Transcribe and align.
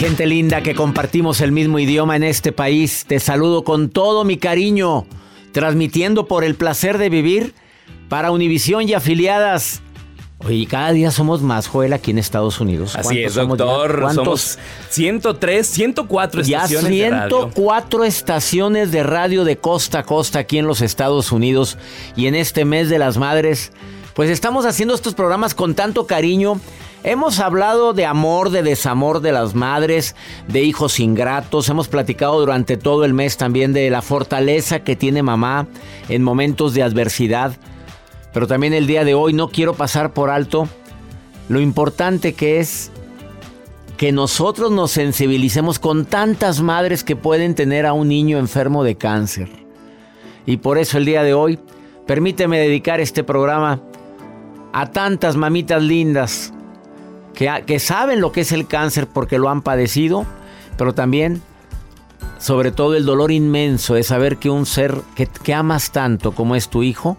Gente 0.00 0.24
linda 0.26 0.62
que 0.62 0.74
compartimos 0.74 1.42
el 1.42 1.52
mismo 1.52 1.78
idioma 1.78 2.16
en 2.16 2.22
este 2.22 2.52
país, 2.52 3.04
te 3.06 3.20
saludo 3.20 3.64
con 3.64 3.90
todo 3.90 4.24
mi 4.24 4.38
cariño, 4.38 5.04
transmitiendo 5.52 6.26
por 6.26 6.42
el 6.42 6.54
placer 6.54 6.96
de 6.96 7.10
vivir 7.10 7.52
para 8.08 8.30
Univisión 8.30 8.88
y 8.88 8.94
afiliadas. 8.94 9.82
Oye, 10.38 10.66
cada 10.66 10.92
día 10.92 11.10
somos 11.10 11.42
más, 11.42 11.66
Joel, 11.66 11.92
aquí 11.92 12.12
en 12.12 12.18
Estados 12.18 12.60
Unidos. 12.60 12.96
Así 12.96 13.22
es, 13.22 13.34
doctor. 13.34 14.00
¿Cuántos? 14.00 14.40
Somos 14.40 14.58
103, 14.88 15.66
104 15.66 16.42
Ya 16.44 16.64
estaciones 16.64 16.90
de 16.90 17.10
radio. 17.10 17.38
104 17.50 18.04
estaciones 18.04 18.92
de 18.92 19.02
radio 19.02 19.44
de 19.44 19.58
costa 19.58 19.98
a 19.98 20.02
costa 20.04 20.38
aquí 20.38 20.56
en 20.56 20.66
los 20.66 20.80
Estados 20.80 21.30
Unidos 21.30 21.76
y 22.16 22.24
en 22.26 22.36
este 22.36 22.64
mes 22.64 22.88
de 22.88 22.98
las 22.98 23.18
madres, 23.18 23.70
pues 24.14 24.30
estamos 24.30 24.64
haciendo 24.64 24.94
estos 24.94 25.12
programas 25.12 25.54
con 25.54 25.74
tanto 25.74 26.06
cariño. 26.06 26.58
Hemos 27.02 27.38
hablado 27.38 27.94
de 27.94 28.04
amor, 28.04 28.50
de 28.50 28.62
desamor 28.62 29.20
de 29.20 29.32
las 29.32 29.54
madres, 29.54 30.14
de 30.48 30.62
hijos 30.62 31.00
ingratos. 31.00 31.70
Hemos 31.70 31.88
platicado 31.88 32.38
durante 32.38 32.76
todo 32.76 33.06
el 33.06 33.14
mes 33.14 33.38
también 33.38 33.72
de 33.72 33.88
la 33.88 34.02
fortaleza 34.02 34.80
que 34.80 34.96
tiene 34.96 35.22
mamá 35.22 35.66
en 36.10 36.22
momentos 36.22 36.74
de 36.74 36.82
adversidad. 36.82 37.52
Pero 38.34 38.46
también 38.46 38.74
el 38.74 38.86
día 38.86 39.04
de 39.04 39.14
hoy 39.14 39.32
no 39.32 39.48
quiero 39.48 39.72
pasar 39.72 40.12
por 40.12 40.28
alto 40.28 40.68
lo 41.48 41.60
importante 41.60 42.34
que 42.34 42.60
es 42.60 42.92
que 43.96 44.12
nosotros 44.12 44.70
nos 44.70 44.90
sensibilicemos 44.90 45.78
con 45.78 46.04
tantas 46.04 46.60
madres 46.60 47.02
que 47.02 47.16
pueden 47.16 47.54
tener 47.54 47.86
a 47.86 47.94
un 47.94 48.08
niño 48.08 48.38
enfermo 48.38 48.84
de 48.84 48.96
cáncer. 48.96 49.48
Y 50.44 50.58
por 50.58 50.76
eso 50.76 50.98
el 50.98 51.06
día 51.06 51.22
de 51.22 51.32
hoy, 51.32 51.58
permíteme 52.06 52.58
dedicar 52.58 53.00
este 53.00 53.24
programa 53.24 53.80
a 54.72 54.90
tantas 54.90 55.36
mamitas 55.36 55.82
lindas 55.82 56.52
que, 57.34 57.78
saben 57.78 58.20
lo 58.20 58.32
que 58.32 58.42
es 58.42 58.52
el 58.52 58.66
cáncer 58.66 59.06
porque 59.06 59.38
lo 59.38 59.48
han 59.48 59.62
padecido, 59.62 60.26
pero 60.76 60.94
también, 60.94 61.42
sobre 62.38 62.72
todo, 62.72 62.94
el 62.94 63.04
dolor 63.04 63.32
inmenso 63.32 63.94
de 63.94 64.02
saber 64.02 64.36
que 64.36 64.50
un 64.50 64.66
ser 64.66 65.00
que, 65.14 65.26
que 65.26 65.54
amas 65.54 65.90
tanto 65.90 66.32
como 66.32 66.56
es 66.56 66.68
tu 66.68 66.82
hijo 66.82 67.16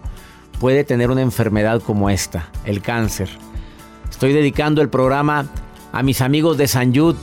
puede 0.60 0.84
tener 0.84 1.10
una 1.10 1.22
enfermedad 1.22 1.82
como 1.82 2.08
esta, 2.08 2.48
el 2.64 2.82
cáncer. 2.82 3.28
Estoy 4.10 4.32
dedicando 4.32 4.80
el 4.82 4.88
programa 4.88 5.46
a 5.92 6.02
mis 6.02 6.20
amigos 6.20 6.56
de 6.56 6.68
San 6.68 6.92
Yud. 6.92 7.16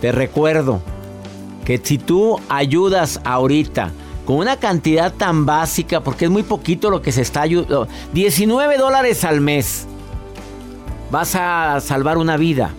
Te 0.00 0.12
recuerdo 0.12 0.80
que 1.64 1.80
si 1.82 1.98
tú 1.98 2.38
ayudas 2.48 3.20
ahorita 3.24 3.90
con 4.24 4.36
una 4.36 4.56
cantidad 4.56 5.12
tan 5.12 5.46
básica, 5.46 6.00
porque 6.00 6.26
es 6.26 6.30
muy 6.30 6.42
poquito 6.42 6.90
lo 6.90 7.02
que 7.02 7.12
se 7.12 7.22
está 7.22 7.42
ayudando, 7.42 7.88
19 8.12 8.76
dólares 8.76 9.24
al 9.24 9.40
mes, 9.40 9.86
vas 11.16 11.34
a 11.34 11.80
salvar 11.80 12.18
una 12.18 12.36
vida. 12.36 12.74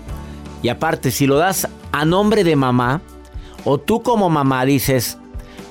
Y 0.62 0.70
aparte, 0.70 1.10
si 1.10 1.26
lo 1.26 1.38
das 1.38 1.68
a 1.92 2.06
nombre 2.06 2.44
de 2.44 2.56
mamá, 2.56 3.02
o 3.66 3.80
tú 3.80 4.04
como 4.04 4.30
mamá 4.30 4.64
dices, 4.64 5.18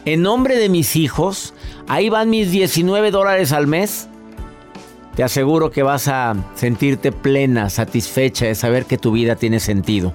en 0.05 0.23
nombre 0.23 0.57
de 0.59 0.69
mis 0.69 0.97
hijos, 0.97 1.55
ahí 1.87 2.09
van 2.09 2.29
mis 2.29 2.51
19 2.51 3.13
dólares 3.13 3.53
al 3.53 3.69
mes, 3.69 4.09
te 5.15 5.23
aseguro 5.23 5.71
que 5.71 5.85
vas 5.85 6.09
a 6.09 6.35
sentirte 6.57 7.13
plena, 7.13 7.71
satisfecha 7.71 8.47
de 8.47 8.57
saber 8.57 8.85
que 8.87 8.99
tu 8.99 9.13
vida 9.13 9.37
tiene 9.37 9.61
sentido. 9.61 10.13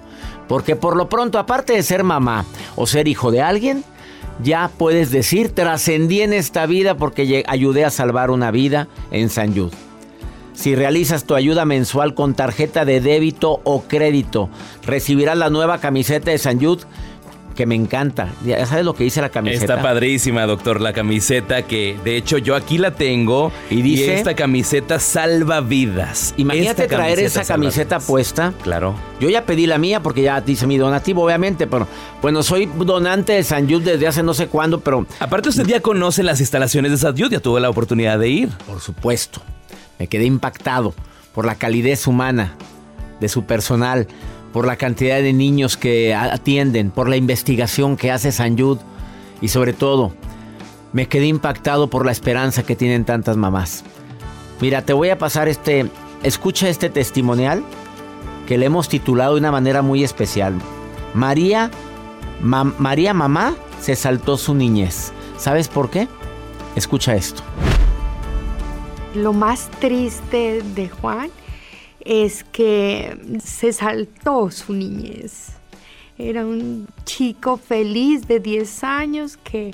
Porque 0.49 0.75
por 0.75 0.97
lo 0.97 1.07
pronto, 1.07 1.39
aparte 1.39 1.71
de 1.71 1.83
ser 1.83 2.03
mamá 2.03 2.43
o 2.75 2.85
ser 2.85 3.07
hijo 3.07 3.31
de 3.31 3.41
alguien, 3.41 3.85
ya 4.43 4.69
puedes 4.77 5.09
decir, 5.09 5.55
trascendí 5.55 6.19
en 6.19 6.33
esta 6.33 6.65
vida 6.65 6.97
porque 6.97 7.45
ayudé 7.47 7.85
a 7.85 7.91
salvar 7.91 8.29
una 8.29 8.51
vida 8.51 8.89
en 9.09 9.29
San 9.29 9.53
Yud. 9.53 9.71
Si 10.53 10.75
realizas 10.75 11.23
tu 11.25 11.35
ayuda 11.35 11.65
mensual 11.65 12.13
con 12.13 12.33
tarjeta 12.35 12.85
de 12.85 13.01
débito 13.01 13.61
o 13.63 13.83
crédito, 13.83 14.49
recibirás 14.85 15.37
la 15.37 15.49
nueva 15.49 15.79
camiseta 15.79 16.31
de 16.31 16.37
San 16.37 16.59
Yud 16.59 16.79
que 17.55 17.65
me 17.65 17.75
encanta. 17.75 18.29
Ya 18.45 18.65
sabes 18.65 18.85
lo 18.85 18.93
que 18.93 19.03
dice 19.03 19.19
la 19.21 19.27
camiseta. 19.29 19.73
Está 19.73 19.81
padrísima, 19.81 20.45
doctor, 20.45 20.79
la 20.79 20.93
camiseta 20.93 21.63
que 21.63 21.97
de 22.03 22.15
hecho 22.15 22.37
yo 22.37 22.55
aquí 22.55 22.77
la 22.77 22.91
tengo 22.91 23.51
Y 23.69 23.81
dice- 23.81 24.13
esta 24.15 24.35
camiseta 24.35 24.99
salva 24.99 25.59
vidas. 25.59 26.33
Imagínate 26.37 26.83
Esta 26.83 26.95
traer 26.95 27.19
esa 27.19 27.43
camiseta 27.43 27.97
vidas. 27.97 28.07
puesta. 28.07 28.53
Claro. 28.63 28.95
Yo 29.19 29.29
ya 29.29 29.45
pedí 29.45 29.67
la 29.67 29.77
mía 29.77 30.01
porque 30.01 30.21
ya 30.21 30.39
dice 30.39 30.65
mi 30.65 30.77
donativo, 30.77 31.25
obviamente, 31.25 31.67
pero 31.67 31.87
bueno, 32.21 32.41
soy 32.41 32.67
donante 32.77 33.33
de 33.33 33.43
San 33.43 33.67
Yud 33.67 33.83
desde 33.83 34.07
hace 34.07 34.23
no 34.23 34.33
sé 34.33 34.47
cuándo, 34.47 34.79
pero 34.79 35.05
Aparte 35.19 35.49
usted 35.49 35.65
ya 35.65 35.81
conoce 35.81 36.23
las 36.23 36.39
instalaciones 36.39 36.91
de 36.91 36.97
Sadyut, 36.99 37.31
ya 37.33 37.41
tuvo 37.41 37.59
la 37.59 37.69
oportunidad 37.69 38.17
de 38.17 38.29
ir. 38.29 38.49
por 38.65 38.79
supuesto, 38.79 39.41
me 40.01 40.07
quedé 40.07 40.25
impactado 40.25 40.95
por 41.31 41.45
la 41.45 41.53
calidez 41.53 42.07
humana 42.07 42.55
de 43.19 43.29
su 43.29 43.43
personal, 43.43 44.07
por 44.51 44.65
la 44.65 44.75
cantidad 44.75 45.17
de 45.21 45.31
niños 45.31 45.77
que 45.77 46.15
atienden, 46.15 46.89
por 46.89 47.07
la 47.07 47.17
investigación 47.17 47.97
que 47.97 48.09
hace 48.09 48.31
San 48.31 48.57
Yud 48.57 48.79
y 49.41 49.49
sobre 49.49 49.73
todo, 49.73 50.11
me 50.91 51.07
quedé 51.07 51.27
impactado 51.27 51.91
por 51.91 52.03
la 52.03 52.11
esperanza 52.11 52.63
que 52.63 52.75
tienen 52.75 53.05
tantas 53.05 53.37
mamás. 53.37 53.83
Mira, 54.59 54.81
te 54.81 54.93
voy 54.93 55.09
a 55.09 55.19
pasar 55.19 55.47
este, 55.47 55.85
escucha 56.23 56.67
este 56.67 56.89
testimonial 56.89 57.63
que 58.47 58.57
le 58.57 58.65
hemos 58.65 58.89
titulado 58.89 59.35
de 59.35 59.39
una 59.41 59.51
manera 59.51 59.83
muy 59.83 60.03
especial. 60.03 60.55
María, 61.13 61.69
Ma- 62.41 62.63
María 62.63 63.13
Mamá 63.13 63.53
se 63.79 63.95
saltó 63.95 64.35
su 64.37 64.55
niñez. 64.55 65.11
¿Sabes 65.37 65.67
por 65.67 65.91
qué? 65.91 66.07
Escucha 66.75 67.13
esto. 67.15 67.43
Lo 69.15 69.33
más 69.33 69.69
triste 69.81 70.61
de 70.73 70.87
Juan 70.87 71.29
es 71.99 72.45
que 72.45 73.17
se 73.43 73.73
saltó 73.73 74.49
su 74.51 74.73
niñez. 74.73 75.49
Era 76.17 76.45
un 76.45 76.87
chico 77.03 77.57
feliz 77.57 78.25
de 78.25 78.39
10 78.39 78.83
años 78.85 79.35
que 79.35 79.73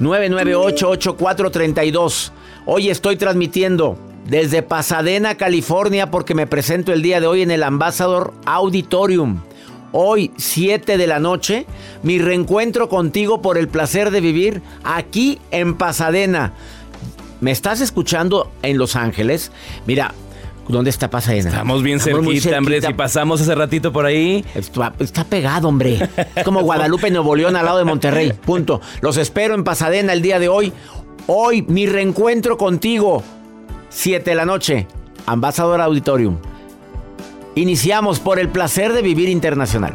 1-800-998-8432. 0.00 2.30
Hoy 2.66 2.90
estoy 2.90 3.16
transmitiendo 3.16 3.96
desde 4.26 4.62
Pasadena, 4.62 5.36
California, 5.36 6.10
porque 6.10 6.34
me 6.34 6.46
presento 6.46 6.92
el 6.92 7.00
día 7.02 7.20
de 7.20 7.26
hoy 7.26 7.42
en 7.42 7.50
el 7.50 7.62
Ambassador 7.62 8.34
Auditorium. 8.44 9.40
Hoy, 9.92 10.32
7 10.36 10.98
de 10.98 11.06
la 11.06 11.18
noche, 11.18 11.64
mi 12.02 12.18
reencuentro 12.18 12.90
contigo 12.90 13.40
por 13.40 13.56
el 13.56 13.68
placer 13.68 14.10
de 14.10 14.20
vivir 14.20 14.60
aquí 14.84 15.38
en 15.50 15.78
Pasadena. 15.78 16.52
¿Me 17.40 17.52
estás 17.52 17.80
escuchando 17.80 18.50
en 18.62 18.76
Los 18.76 18.96
Ángeles? 18.96 19.50
Mira, 19.86 20.12
¿dónde 20.68 20.90
está 20.90 21.10
Pasadena? 21.10 21.50
Estamos 21.50 21.82
bien 21.82 21.98
Estamos 21.98 22.24
cerquita, 22.24 22.58
hombre. 22.58 22.80
Si 22.80 22.94
pasamos 22.94 23.40
hace 23.40 23.54
ratito 23.54 23.92
por 23.92 24.06
ahí. 24.06 24.44
Está, 24.54 24.92
está 24.98 25.24
pegado, 25.24 25.68
hombre. 25.68 25.98
Es 26.34 26.44
como 26.44 26.62
Guadalupe, 26.62 27.10
Nuevo 27.10 27.34
León, 27.34 27.56
al 27.56 27.64
lado 27.64 27.78
de 27.78 27.84
Monterrey. 27.84 28.32
Punto. 28.32 28.80
Los 29.00 29.16
espero 29.16 29.54
en 29.54 29.64
Pasadena 29.64 30.12
el 30.12 30.22
día 30.22 30.38
de 30.38 30.48
hoy. 30.48 30.72
Hoy, 31.26 31.62
mi 31.62 31.86
reencuentro 31.86 32.56
contigo. 32.56 33.22
7 33.90 34.30
de 34.30 34.36
la 34.36 34.44
noche. 34.44 34.86
Ambasador 35.26 35.80
Auditorium. 35.80 36.38
Iniciamos 37.54 38.20
por 38.20 38.38
el 38.38 38.48
placer 38.48 38.92
de 38.92 39.02
vivir 39.02 39.28
internacional. 39.28 39.94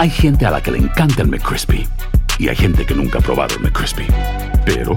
Hay 0.00 0.10
gente 0.10 0.46
a 0.46 0.52
la 0.52 0.62
que 0.62 0.70
le 0.70 0.78
encanta 0.78 1.22
el 1.22 1.28
McCrispy 1.28 1.84
y 2.38 2.46
hay 2.48 2.54
gente 2.54 2.86
que 2.86 2.94
nunca 2.94 3.18
ha 3.18 3.20
probado 3.20 3.56
el 3.56 3.62
McCrispy. 3.62 4.06
Pero 4.64 4.96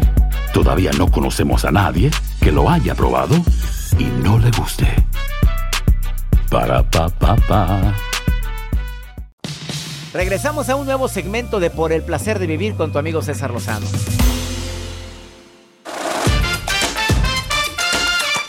todavía 0.54 0.92
no 0.96 1.10
conocemos 1.10 1.66
a 1.66 1.72
nadie 1.72 2.12
que 2.40 2.52
lo 2.52 2.70
haya 2.70 2.94
probado 2.94 3.36
y 3.98 4.04
no 4.04 4.38
le 4.38 4.52
guste. 4.52 4.86
Para 6.52 6.88
pa 6.88 7.10
pa 7.10 7.36
pa. 7.36 7.96
Regresamos 10.14 10.70
a 10.70 10.76
un 10.76 10.86
nuevo 10.86 11.08
segmento 11.08 11.60
de 11.60 11.72
Por 11.72 11.94
el 11.94 12.04
placer 12.04 12.38
de 12.38 12.46
vivir 12.46 12.76
con 12.76 12.92
tu 12.92 13.00
amigo 13.00 13.24
César 13.24 13.50
Lozano. 13.50 13.88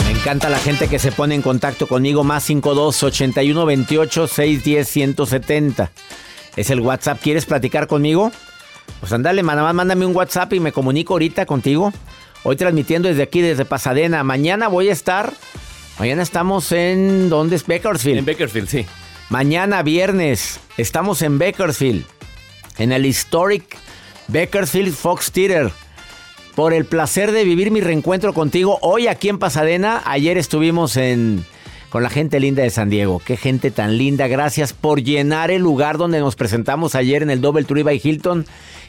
Me 0.05 0.11
encanta 0.11 0.51
la 0.51 0.59
gente 0.59 0.87
que 0.87 0.99
se 0.99 1.13
pone 1.13 1.35
en 1.35 1.41
contacto 1.41 1.89
conmigo, 1.89 2.25
más 2.25 2.43
52 2.45 3.05
81 3.05 3.65
28 3.65 4.27
610 4.27 4.87
170. 4.87 5.91
Es 6.57 6.71
el 6.71 6.81
WhatsApp. 6.81 7.21
¿Quieres 7.21 7.47
platicar 7.47 7.87
conmigo? 7.87 8.31
Pues 9.01 9.13
andale, 9.13 9.43
nada 9.43 9.63
más 9.63 9.75
mándame 9.75 10.07
un 10.07 10.15
WhatsApp 10.15 10.53
y 10.53 10.61
me 10.61 10.73
comunico 10.73 11.15
ahorita 11.15 11.47
contigo. 11.47 11.93
Hoy 12.45 12.57
transmitiendo 12.57 13.09
desde 13.09 13.23
aquí, 13.23 13.41
desde 13.41 13.65
Pasadena. 13.65 14.25
Mañana 14.25 14.69
voy 14.69 14.89
a 14.89 14.93
estar. 14.93 15.33
Mañana 15.99 16.23
estamos 16.23 16.73
en. 16.73 17.29
¿Dónde 17.29 17.57
es? 17.57 17.67
Bakersfield. 17.67 18.19
En 18.19 18.27
Bakersfield, 18.27 18.69
sí. 18.69 18.87
Mañana 19.31 19.83
viernes 19.83 20.61
estamos 20.77 21.23
en 21.23 21.39
Bakersfield, 21.39 22.05
en 22.77 22.93
el 22.93 23.07
Historic 23.07 23.79
Bakersfield 24.29 24.95
Fox 24.95 25.33
Theater. 25.33 25.71
Por 26.55 26.75
el 26.75 26.85
placer 26.85 27.33
de 27.33 27.45
vivir 27.45 27.71
mi 27.71 27.81
reencuentro 27.81 28.35
contigo 28.35 28.79
hoy 28.83 29.07
aquí 29.07 29.31
en 29.31 29.39
Pasadena. 29.39 30.03
Ayer 30.05 30.37
estuvimos 30.37 30.99
en 30.99 31.47
con 31.93 32.03
la 32.03 32.09
gente 32.09 32.41
linda 32.41 32.63
de 32.63 32.71
San 32.71 32.89
Diego. 32.89 33.21
Qué 33.23 33.37
gente 33.37 33.71
tan 33.71 33.99
linda. 33.99 34.27
Gracias 34.27 34.73
por 34.73 35.03
llenar 35.03 35.51
el 35.51 35.61
lugar 35.61 35.99
donde 35.99 36.21
nos 36.21 36.37
presentamos 36.37 36.95
ayer 36.95 37.23
en 37.23 37.29
el 37.29 37.43
Double 37.43 37.65
Tree 37.65 37.83
by 37.83 38.01
Hilton 38.03 38.47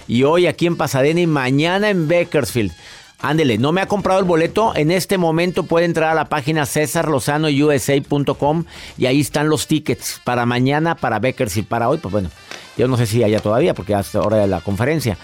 y 0.08 0.24
hoy 0.24 0.48
aquí 0.48 0.68
en 0.68 0.78
Pasadena 0.78 1.20
y 1.20 1.28
mañana 1.28 1.90
en 1.90 2.08
Bakersfield. 2.08 2.72
Ándele, 3.20 3.58
no 3.58 3.74
me 3.74 3.82
ha 3.82 3.88
comprado 3.88 4.22
el 4.22 4.26
boleto. 4.26 4.74
En 4.74 4.90
este 4.90 5.18
momento 5.18 5.64
puede 5.64 5.86
entrar 5.86 6.12
a 6.12 6.16
la 6.16 6.30
página 6.30 6.66
cesarlozanousa.com 6.66 8.64
y 8.98 9.06
ahí 9.06 9.20
están 9.20 9.50
los 9.50 9.68
tickets 9.68 10.22
para 10.24 10.46
mañana, 10.46 10.96
para 10.96 11.20
Bakersfield, 11.20 11.68
para 11.68 11.90
hoy. 11.90 11.98
Pues 11.98 12.12
bueno, 12.14 12.30
yo 12.78 12.88
no 12.88 12.96
sé 12.96 13.06
si 13.06 13.22
haya 13.22 13.42
todavía 13.42 13.74
porque 13.74 13.96
hasta 13.96 14.22
hora 14.22 14.38
de 14.38 14.48
la 14.48 14.62
conferencia. 14.62 15.18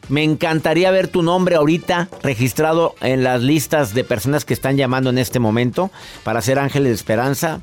Me 0.07 0.23
encantaría 0.23 0.91
ver 0.91 1.07
tu 1.07 1.23
nombre 1.23 1.55
ahorita 1.55 2.09
registrado 2.21 2.95
en 3.01 3.23
las 3.23 3.41
listas 3.41 3.93
de 3.93 4.03
personas 4.03 4.45
que 4.45 4.53
están 4.53 4.77
llamando 4.77 5.09
en 5.09 5.17
este 5.17 5.39
momento 5.39 5.89
para 6.23 6.41
ser 6.41 6.59
ángeles 6.59 6.89
de 6.89 6.95
esperanza, 6.95 7.61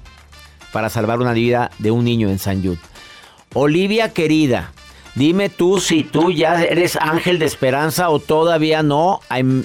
para 0.73 0.91
salvar 0.91 1.21
una 1.21 1.33
vida 1.33 1.71
de 1.79 1.93
un 1.93 2.05
niño 2.05 2.29
en 2.31 2.41
San 2.41 2.63
Jude. 2.63 2.81
Olivia 3.55 4.13
querida, 4.13 4.73
dime 5.15 5.51
tú 5.51 5.79
si 5.79 6.03
tú 6.03 6.33
ya 6.33 6.63
eres 6.63 6.97
ángel 6.97 7.39
de 7.39 7.47
esperanza 7.47 8.09
o 8.11 8.19
todavía 8.19 8.83
no, 8.83 9.21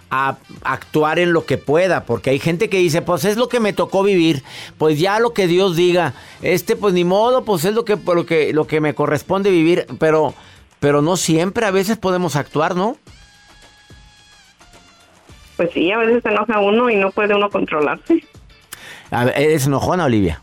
a- 0.10 0.38
actuar 0.64 1.20
en 1.20 1.34
lo 1.34 1.46
que 1.46 1.58
pueda, 1.58 2.06
porque 2.06 2.30
hay 2.30 2.40
gente 2.40 2.70
que 2.70 2.78
dice, 2.78 3.02
pues 3.02 3.26
es 3.26 3.38
lo 3.38 3.50
que 3.50 3.60
me 3.60 3.74
tocó 3.74 4.04
vivir, 4.04 4.44
pues 4.78 5.00
ya 5.00 5.20
lo 5.20 5.34
que 5.34 5.48
Dios 5.48 5.76
diga, 5.76 6.14
este 6.42 6.76
pues 6.76 6.94
ni 6.94 7.04
modo, 7.04 7.44
pues 7.46 7.66
es 7.66 7.74
lo 7.74 7.86
que 7.86 7.96
lo 7.98 8.26
que 8.26 8.54
lo 8.54 8.68
que 8.68 8.82
me 8.82 8.94
corresponde 8.96 9.50
vivir, 9.52 9.86
pero 10.00 10.34
pero 10.80 11.02
no 11.02 11.18
siempre, 11.18 11.66
a 11.66 11.72
veces 11.72 11.98
podemos 11.98 12.36
actuar, 12.36 12.76
¿no? 12.76 12.98
Pues 15.58 15.70
sí, 15.74 15.92
a 15.92 15.98
veces 15.98 16.22
se 16.22 16.30
enoja 16.30 16.60
uno 16.60 16.90
y 16.90 16.96
no 16.98 17.12
puede 17.12 17.34
uno 17.34 17.50
controlarse. 17.50 18.24
A 19.10 19.26
ver, 19.26 19.40
¿Eres 19.40 19.66
enojona, 19.68 20.06
Olivia? 20.06 20.42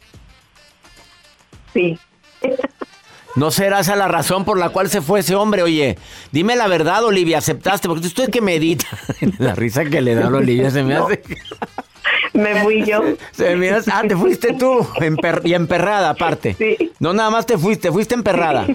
Sí. 1.72 1.98
¿No 3.34 3.50
será 3.50 3.80
esa 3.80 3.96
la 3.96 4.08
razón 4.08 4.44
por 4.44 4.58
la 4.58 4.68
cual 4.68 4.90
se 4.90 5.00
fue 5.00 5.20
ese 5.20 5.34
hombre? 5.34 5.62
Oye, 5.62 5.96
dime 6.32 6.54
la 6.54 6.66
verdad, 6.68 7.02
Olivia, 7.04 7.38
¿aceptaste? 7.38 7.88
Porque 7.88 8.06
usted 8.06 8.28
que 8.30 8.40
medita. 8.42 8.86
la 9.38 9.54
risa 9.54 9.84
que 9.86 10.00
le 10.02 10.14
da 10.14 10.26
a 10.26 10.28
Olivia 10.28 10.70
se 10.70 10.82
me 10.82 10.94
hace... 10.96 11.22
Me 12.34 12.62
fui 12.62 12.84
yo. 12.84 13.00
Se 13.32 13.56
me 13.56 13.70
hace- 13.70 13.90
Ah, 13.92 14.02
te 14.06 14.16
fuiste 14.16 14.54
tú. 14.54 14.80
emper- 14.96 15.40
y 15.44 15.54
emperrada, 15.54 16.10
aparte. 16.10 16.54
Sí. 16.58 16.92
No, 16.98 17.12
nada 17.14 17.30
más 17.30 17.46
te 17.46 17.56
fuiste, 17.58 17.90
fuiste 17.92 18.14
emperrada. 18.14 18.66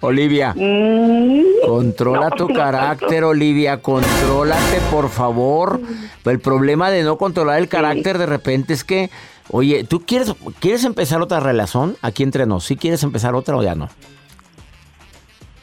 Olivia, 0.00 0.52
Mm, 0.54 1.42
controla 1.66 2.28
no, 2.28 2.36
tu 2.36 2.48
no 2.48 2.54
carácter, 2.54 3.24
Olivia, 3.24 3.80
contrólate, 3.80 4.80
por 4.90 5.08
favor. 5.08 5.80
El 6.26 6.40
problema 6.40 6.90
de 6.90 7.02
no 7.04 7.16
controlar 7.16 7.58
el 7.58 7.68
carácter 7.68 8.18
de 8.18 8.26
repente 8.26 8.74
es 8.74 8.84
que, 8.84 9.08
oye, 9.50 9.84
¿tú 9.84 10.02
quieres, 10.06 10.34
quieres 10.60 10.84
empezar 10.84 11.20
otra 11.22 11.40
relación 11.40 11.96
aquí 12.02 12.22
entre 12.22 12.46
nos? 12.46 12.64
¿Sí 12.64 12.76
quieres 12.76 13.02
empezar 13.02 13.34
otra 13.34 13.56
o 13.56 13.62
ya 13.62 13.74
no? 13.74 13.88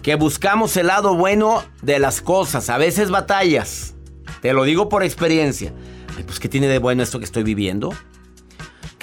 que 0.03 0.14
buscamos 0.14 0.76
el 0.76 0.87
lado 0.87 1.14
bueno 1.14 1.62
de 1.83 1.99
las 1.99 2.21
cosas, 2.21 2.71
a 2.71 2.79
veces 2.79 3.11
batallas. 3.11 3.95
Te 4.41 4.53
lo 4.53 4.64
digo 4.64 4.88
por 4.88 5.03
experiencia. 5.03 5.73
pues 6.25 6.38
¿qué 6.38 6.49
tiene 6.49 6.69
de 6.69 6.79
bueno 6.79 7.03
esto 7.03 7.19
que 7.19 7.25
estoy 7.25 7.43
viviendo? 7.43 7.93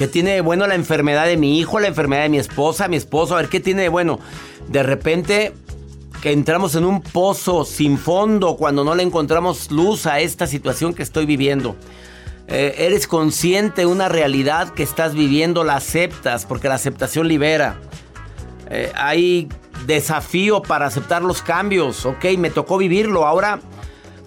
¿Qué 0.02 0.08
tiene 0.08 0.32
de 0.32 0.42
bueno 0.42 0.66
la 0.66 0.74
enfermedad 0.74 1.28
de 1.28 1.38
mi 1.38 1.60
hijo, 1.60 1.80
la 1.80 1.88
enfermedad 1.88 2.24
de 2.24 2.30
mi 2.30 2.40
esposa, 2.40 2.88
mi 2.88 2.96
esposo? 2.96 3.36
A 3.36 3.42
ver, 3.42 3.50
¿qué 3.50 3.60
tiene 3.60 3.84
de 3.84 3.90
bueno? 3.90 4.18
De 4.68 4.82
repente 4.82 5.54
que 6.24 6.32
entramos 6.32 6.74
en 6.74 6.86
un 6.86 7.04
pozo 7.04 7.66
sin 7.66 8.00
fondo 8.00 8.58
cuando 8.58 8.84
no 8.84 8.96
le 8.96 9.04
encontramos 9.04 9.70
luz 9.70 10.08
a 10.08 10.20
esta 10.20 10.48
situación 10.48 10.96
que 10.96 11.04
estoy 11.04 11.28
viviendo. 11.28 11.76
Eh, 12.48 12.74
eres 12.80 13.06
consciente 13.06 13.82
de 13.82 13.86
una 13.86 14.10
realidad 14.10 14.70
que 14.70 14.82
estás 14.82 15.14
viviendo, 15.14 15.64
la 15.64 15.76
aceptas, 15.76 16.48
porque 16.48 16.68
la 16.68 16.74
aceptación 16.74 17.28
libera. 17.28 17.80
Eh, 18.72 18.92
hay 18.96 19.50
desafío 19.86 20.64
para 20.64 20.88
aceptar 20.88 21.22
los 21.22 21.44
cambios, 21.44 22.08
ok, 22.08 22.26
me 22.40 22.50
tocó 22.50 22.80
vivirlo, 22.80 23.28
ahora 23.28 23.60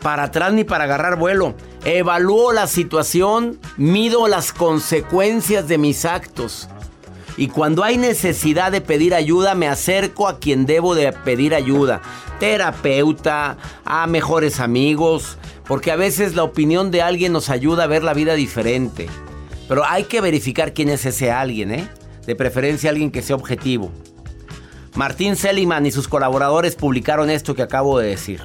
para 0.00 0.22
atrás 0.22 0.52
ni 0.52 0.62
para 0.62 0.84
agarrar 0.84 1.18
vuelo. 1.18 1.56
Evalúo 1.84 2.54
la 2.54 2.66
situación, 2.66 3.58
mido 3.76 4.26
las 4.26 4.54
consecuencias 4.54 5.68
de 5.68 5.76
mis 5.76 6.06
actos. 6.06 6.66
Y 7.36 7.48
cuando 7.48 7.84
hay 7.84 7.98
necesidad 7.98 8.72
de 8.72 8.80
pedir 8.80 9.14
ayuda, 9.14 9.54
me 9.54 9.68
acerco 9.68 10.26
a 10.26 10.38
quien 10.38 10.64
debo 10.64 10.94
de 10.94 11.12
pedir 11.12 11.54
ayuda. 11.54 12.00
Terapeuta, 12.40 13.58
a 13.84 14.06
mejores 14.06 14.60
amigos, 14.60 15.36
porque 15.66 15.90
a 15.90 15.96
veces 15.96 16.34
la 16.34 16.44
opinión 16.44 16.90
de 16.90 17.02
alguien 17.02 17.34
nos 17.34 17.50
ayuda 17.50 17.84
a 17.84 17.88
ver 17.88 18.02
la 18.02 18.14
vida 18.14 18.32
diferente. 18.32 19.06
Pero 19.68 19.84
hay 19.84 20.04
que 20.04 20.22
verificar 20.22 20.72
quién 20.72 20.88
es 20.88 21.04
ese 21.04 21.30
alguien, 21.30 21.70
¿eh? 21.70 21.86
De 22.24 22.34
preferencia 22.34 22.88
alguien 22.88 23.10
que 23.10 23.20
sea 23.20 23.36
objetivo. 23.36 23.90
Martín 24.94 25.36
Seliman 25.36 25.84
y 25.84 25.90
sus 25.90 26.08
colaboradores 26.08 26.76
publicaron 26.76 27.28
esto 27.28 27.54
que 27.54 27.62
acabo 27.62 27.98
de 27.98 28.08
decir. 28.08 28.40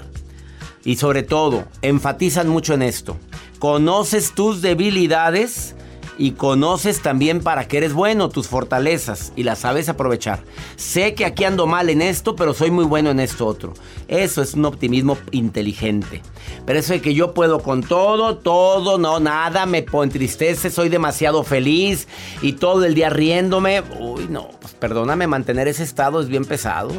Y 0.89 0.95
sobre 0.95 1.21
todo, 1.21 1.65
enfatizan 1.83 2.49
mucho 2.49 2.73
en 2.73 2.81
esto. 2.81 3.15
Conoces 3.59 4.33
tus 4.33 4.63
debilidades 4.63 5.75
y 6.17 6.31
conoces 6.31 7.03
también 7.03 7.41
para 7.41 7.67
qué 7.67 7.77
eres 7.77 7.93
bueno, 7.93 8.29
tus 8.29 8.47
fortalezas 8.47 9.31
y 9.35 9.43
las 9.43 9.59
sabes 9.59 9.87
aprovechar. 9.87 10.39
Sé 10.77 11.13
que 11.13 11.25
aquí 11.25 11.43
ando 11.43 11.67
mal 11.67 11.91
en 11.91 12.01
esto, 12.01 12.35
pero 12.35 12.55
soy 12.55 12.71
muy 12.71 12.85
bueno 12.85 13.11
en 13.11 13.19
esto 13.19 13.45
otro. 13.45 13.75
Eso 14.07 14.41
es 14.41 14.55
un 14.55 14.65
optimismo 14.65 15.15
inteligente. 15.29 16.23
Pero 16.65 16.79
eso 16.79 16.93
de 16.93 17.01
que 17.01 17.13
yo 17.13 17.35
puedo 17.35 17.59
con 17.59 17.83
todo, 17.83 18.37
todo, 18.37 18.97
no, 18.97 19.19
nada, 19.19 19.67
me 19.67 19.85
entristece, 19.93 20.71
soy 20.71 20.89
demasiado 20.89 21.43
feliz 21.43 22.07
y 22.41 22.53
todo 22.53 22.83
el 22.83 22.95
día 22.95 23.11
riéndome. 23.11 23.83
Uy, 23.99 24.25
no, 24.27 24.49
pues 24.59 24.73
perdóname, 24.73 25.27
mantener 25.27 25.67
ese 25.67 25.83
estado 25.83 26.19
es 26.19 26.29
bien 26.29 26.45
pesado. 26.45 26.89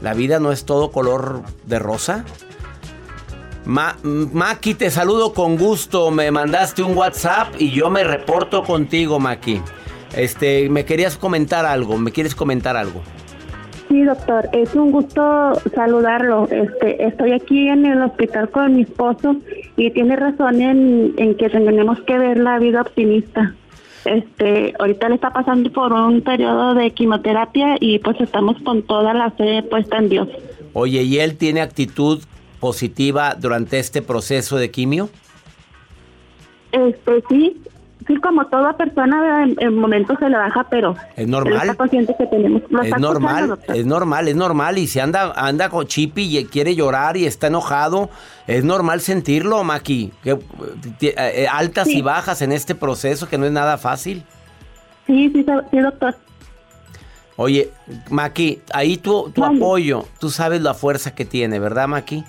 La 0.00 0.14
vida 0.14 0.40
no 0.40 0.52
es 0.52 0.64
todo 0.64 0.90
color 0.90 1.42
de 1.66 1.78
rosa. 1.78 2.24
Maki, 3.64 4.74
te 4.74 4.90
saludo 4.90 5.32
con 5.32 5.56
gusto. 5.56 6.10
Me 6.10 6.30
mandaste 6.30 6.82
un 6.82 6.96
WhatsApp 6.96 7.54
y 7.58 7.70
yo 7.70 7.90
me 7.90 8.04
reporto 8.04 8.62
contigo, 8.62 9.18
Maki. 9.18 9.60
Este, 10.16 10.68
me 10.68 10.84
querías 10.84 11.16
comentar 11.16 11.64
algo, 11.64 11.96
¿me 11.98 12.10
quieres 12.10 12.34
comentar 12.34 12.76
algo? 12.76 13.00
Sí, 13.88 14.02
doctor, 14.02 14.48
es 14.52 14.74
un 14.74 14.92
gusto 14.92 15.52
saludarlo. 15.74 16.48
Este, 16.50 17.04
estoy 17.04 17.32
aquí 17.32 17.68
en 17.68 17.86
el 17.86 18.02
hospital 18.02 18.48
con 18.50 18.76
mi 18.76 18.82
esposo 18.82 19.36
y 19.76 19.90
tiene 19.90 20.16
razón 20.16 20.60
en, 20.60 21.14
en 21.16 21.34
que 21.36 21.48
tenemos 21.48 22.00
que 22.02 22.18
ver 22.18 22.38
la 22.38 22.58
vida 22.58 22.82
optimista. 22.82 23.54
Este, 24.04 24.74
ahorita 24.78 25.08
le 25.08 25.16
está 25.16 25.30
pasando 25.30 25.70
por 25.72 25.92
un 25.92 26.22
periodo 26.22 26.74
de 26.74 26.90
quimioterapia 26.92 27.76
y 27.80 27.98
pues 27.98 28.20
estamos 28.20 28.56
con 28.62 28.82
toda 28.82 29.12
la 29.12 29.30
fe 29.32 29.62
puesta 29.64 29.98
en 29.98 30.08
Dios. 30.08 30.28
Oye, 30.72 31.02
¿y 31.02 31.18
él 31.18 31.36
tiene 31.36 31.60
actitud 31.60 32.22
positiva 32.60 33.34
durante 33.34 33.78
este 33.78 34.02
proceso 34.02 34.56
de 34.56 34.70
quimio? 34.70 35.08
Este, 36.72 37.24
sí, 37.28 37.60
sí, 38.06 38.16
como 38.16 38.46
toda 38.46 38.76
persona 38.76 39.44
en, 39.44 39.74
momentos 39.74 40.18
se 40.20 40.28
le 40.28 40.36
baja, 40.36 40.66
pero 40.70 40.94
es 41.16 41.26
normal. 41.26 41.62
Está 41.62 41.74
consciente 41.74 42.14
que 42.16 42.26
tenemos. 42.26 42.62
es 42.84 42.98
normal, 42.98 43.58
es 43.74 43.86
normal, 43.86 44.28
es 44.28 44.36
normal. 44.36 44.78
Y 44.78 44.86
si 44.86 45.00
anda, 45.00 45.32
anda 45.34 45.68
con 45.68 45.86
chipi 45.86 46.38
y 46.38 46.44
quiere 46.44 46.76
llorar 46.76 47.16
y 47.16 47.26
está 47.26 47.48
enojado, 47.48 48.10
es 48.46 48.62
normal 48.62 49.00
sentirlo, 49.00 49.64
Maki. 49.64 50.12
Que, 50.22 50.32
eh, 50.32 51.14
eh, 51.16 51.46
altas 51.50 51.88
y 51.88 52.02
bajas 52.02 52.42
en 52.42 52.52
este 52.52 52.74
proceso 52.74 53.28
que 53.28 53.38
no 53.38 53.46
es 53.46 53.52
nada 53.52 53.78
fácil. 53.78 54.22
Sí, 55.06 55.30
sí, 55.34 55.44
sí, 55.70 55.78
doctor. 55.78 56.14
Oye, 57.36 57.70
Maki, 58.10 58.60
ahí 58.72 58.98
tu, 58.98 59.30
tu 59.30 59.42
apoyo, 59.42 60.04
tú 60.18 60.28
sabes 60.28 60.60
la 60.60 60.74
fuerza 60.74 61.14
que 61.14 61.24
tiene, 61.24 61.58
¿verdad, 61.58 61.88
Maki? 61.88 62.22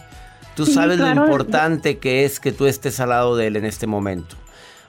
Tú 0.56 0.66
sabes 0.66 1.00
lo 1.00 1.10
importante 1.10 1.98
que 1.98 2.26
es 2.26 2.40
que 2.40 2.52
tú 2.52 2.66
estés 2.66 3.00
al 3.00 3.10
lado 3.10 3.36
de 3.36 3.48
él 3.48 3.56
en 3.56 3.66
este 3.66 3.88
momento. 3.88 4.36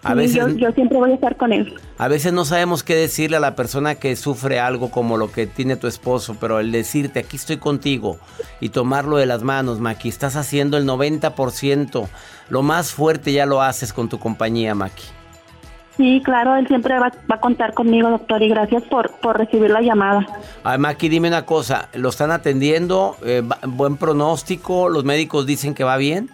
A 0.05 0.14
veces, 0.14 0.57
yo, 0.57 0.72
siempre 0.72 0.98
voy 0.98 1.12
a 1.12 1.14
estar 1.14 1.37
con 1.37 1.53
él. 1.53 1.75
A 1.96 2.09
veces 2.09 2.33
no 2.33 2.44
sabemos 2.44 2.83
qué 2.83 2.96
decirle 2.96 3.37
a 3.37 3.40
la 3.40 3.55
persona 3.55 3.94
que 3.94 4.16
sufre 4.16 4.59
algo 4.59 4.90
como 4.90 5.16
lo 5.16 5.31
que 5.31 5.46
tiene 5.46 5.77
tu 5.77 5.87
esposo, 5.87 6.37
pero 6.40 6.59
el 6.59 6.72
decirte 6.72 7.20
aquí 7.20 7.37
estoy 7.37 7.59
contigo 7.59 8.18
y 8.61 8.70
tomarlo 8.70 9.16
de 9.16 9.27
las 9.27 9.44
manos, 9.44 9.79
Maki, 9.79 10.09
estás 10.09 10.35
haciendo 10.35 10.77
el 10.77 10.87
90%. 10.87 12.09
Lo 12.48 12.62
más 12.62 12.90
fuerte 12.90 13.33
ya 13.33 13.46
lo 13.46 13.62
haces 13.62 13.92
con 13.92 14.09
tu 14.09 14.18
compañía, 14.18 14.75
Maki. 14.75 15.05
Sí, 15.97 16.23
claro, 16.25 16.57
él 16.57 16.67
siempre 16.67 16.99
va, 16.99 17.13
a 17.29 17.41
contar 17.41 17.75
conmigo, 17.75 18.09
doctor, 18.09 18.43
y 18.43 18.49
gracias 18.49 18.83
por, 18.85 19.11
por 19.21 19.39
recibir 19.39 19.71
la 19.71 19.83
llamada. 19.83 20.27
Además, 20.65 20.95
aquí 20.95 21.09
dime 21.09 21.29
una 21.29 21.45
cosa, 21.45 21.89
¿lo 21.95 22.09
están 22.09 22.31
atendiendo? 22.31 23.17
Eh, 23.25 23.43
¿Buen 23.67 23.97
pronóstico? 23.97 24.89
¿Los 24.89 25.05
médicos 25.05 25.47
dicen 25.47 25.75
que 25.75 25.85
va 25.85 25.97
bien? 25.99 26.31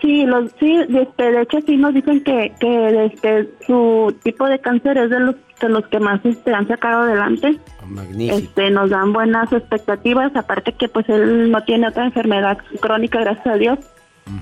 Sí, 0.00 0.26
los, 0.26 0.50
sí 0.60 0.76
este, 0.76 1.32
de 1.32 1.42
hecho 1.42 1.58
sí 1.66 1.76
nos 1.78 1.94
dicen 1.94 2.22
que, 2.22 2.52
que 2.60 3.06
este, 3.06 3.48
su 3.66 4.14
tipo 4.22 4.46
de 4.46 4.58
cáncer 4.58 4.98
es 4.98 5.08
de 5.08 5.20
los, 5.20 5.36
de 5.58 5.68
los 5.70 5.86
que 5.86 5.98
más 5.98 6.20
este, 6.24 6.52
han 6.52 6.68
sacado 6.68 7.02
adelante. 7.02 7.58
Oh, 7.82 7.86
magnífico. 7.86 8.36
Este, 8.36 8.70
nos 8.70 8.90
dan 8.90 9.14
buenas 9.14 9.50
expectativas, 9.52 10.36
aparte 10.36 10.74
que 10.74 10.88
pues 10.88 11.08
él 11.08 11.50
no 11.50 11.62
tiene 11.64 11.88
otra 11.88 12.04
enfermedad 12.04 12.58
crónica, 12.80 13.20
gracias 13.20 13.46
a 13.46 13.54
Dios. 13.54 13.78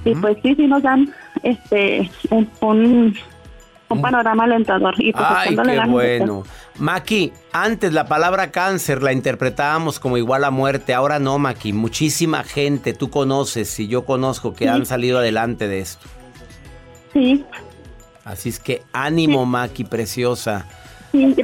Y 0.04 0.14
pues 0.14 0.38
sí, 0.42 0.54
sí 0.54 0.66
nos 0.66 0.82
dan 0.82 1.12
este 1.42 2.10
un 2.30 2.48
un 2.62 3.14
panorama 3.88 4.44
alentador. 4.44 4.94
Y 4.98 5.12
pues 5.12 5.24
Ay, 5.26 5.56
qué 5.56 5.80
bueno. 5.86 6.44
Maki, 6.78 7.32
antes 7.52 7.92
la 7.92 8.06
palabra 8.06 8.50
cáncer 8.50 9.02
la 9.02 9.12
interpretábamos 9.12 10.00
como 10.00 10.16
igual 10.16 10.44
a 10.44 10.50
muerte, 10.50 10.94
ahora 10.94 11.18
no, 11.18 11.38
Maki. 11.38 11.72
Muchísima 11.72 12.42
gente 12.42 12.94
tú 12.94 13.10
conoces 13.10 13.78
y 13.78 13.86
yo 13.86 14.04
conozco 14.04 14.54
que 14.54 14.68
han 14.68 14.86
salido 14.86 15.18
adelante 15.18 15.68
de 15.68 15.80
esto. 15.80 16.06
Sí. 17.12 17.44
Así 18.24 18.48
es 18.48 18.58
que 18.58 18.82
ánimo, 18.92 19.46
Maki, 19.46 19.84
preciosa. 19.84 20.66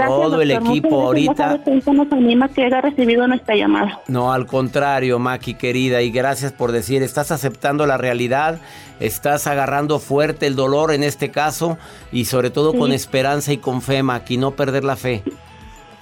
Todo 0.06 0.40
el 0.40 0.50
equipo 0.50 1.00
ahorita. 1.00 1.60
nos 1.92 2.12
anima 2.12 2.48
que 2.48 2.64
haya 2.64 2.80
recibido 2.80 3.26
nuestra 3.26 3.54
llamada. 3.54 4.00
No, 4.08 4.32
al 4.32 4.46
contrario, 4.46 5.18
Maki 5.18 5.54
querida, 5.54 6.02
y 6.02 6.10
gracias 6.10 6.52
por 6.52 6.72
decir, 6.72 7.02
estás 7.02 7.30
aceptando 7.30 7.86
la 7.86 7.96
realidad, 7.96 8.58
estás 8.98 9.46
agarrando 9.46 9.98
fuerte 9.98 10.46
el 10.46 10.56
dolor 10.56 10.92
en 10.92 11.02
este 11.02 11.30
caso 11.30 11.78
y 12.10 12.24
sobre 12.24 12.50
todo 12.50 12.74
con 12.74 12.92
esperanza 12.92 13.52
y 13.52 13.58
con 13.58 13.82
fe, 13.82 14.02
Maki, 14.02 14.36
no 14.38 14.52
perder 14.52 14.84
la 14.84 14.96
fe. 14.96 15.22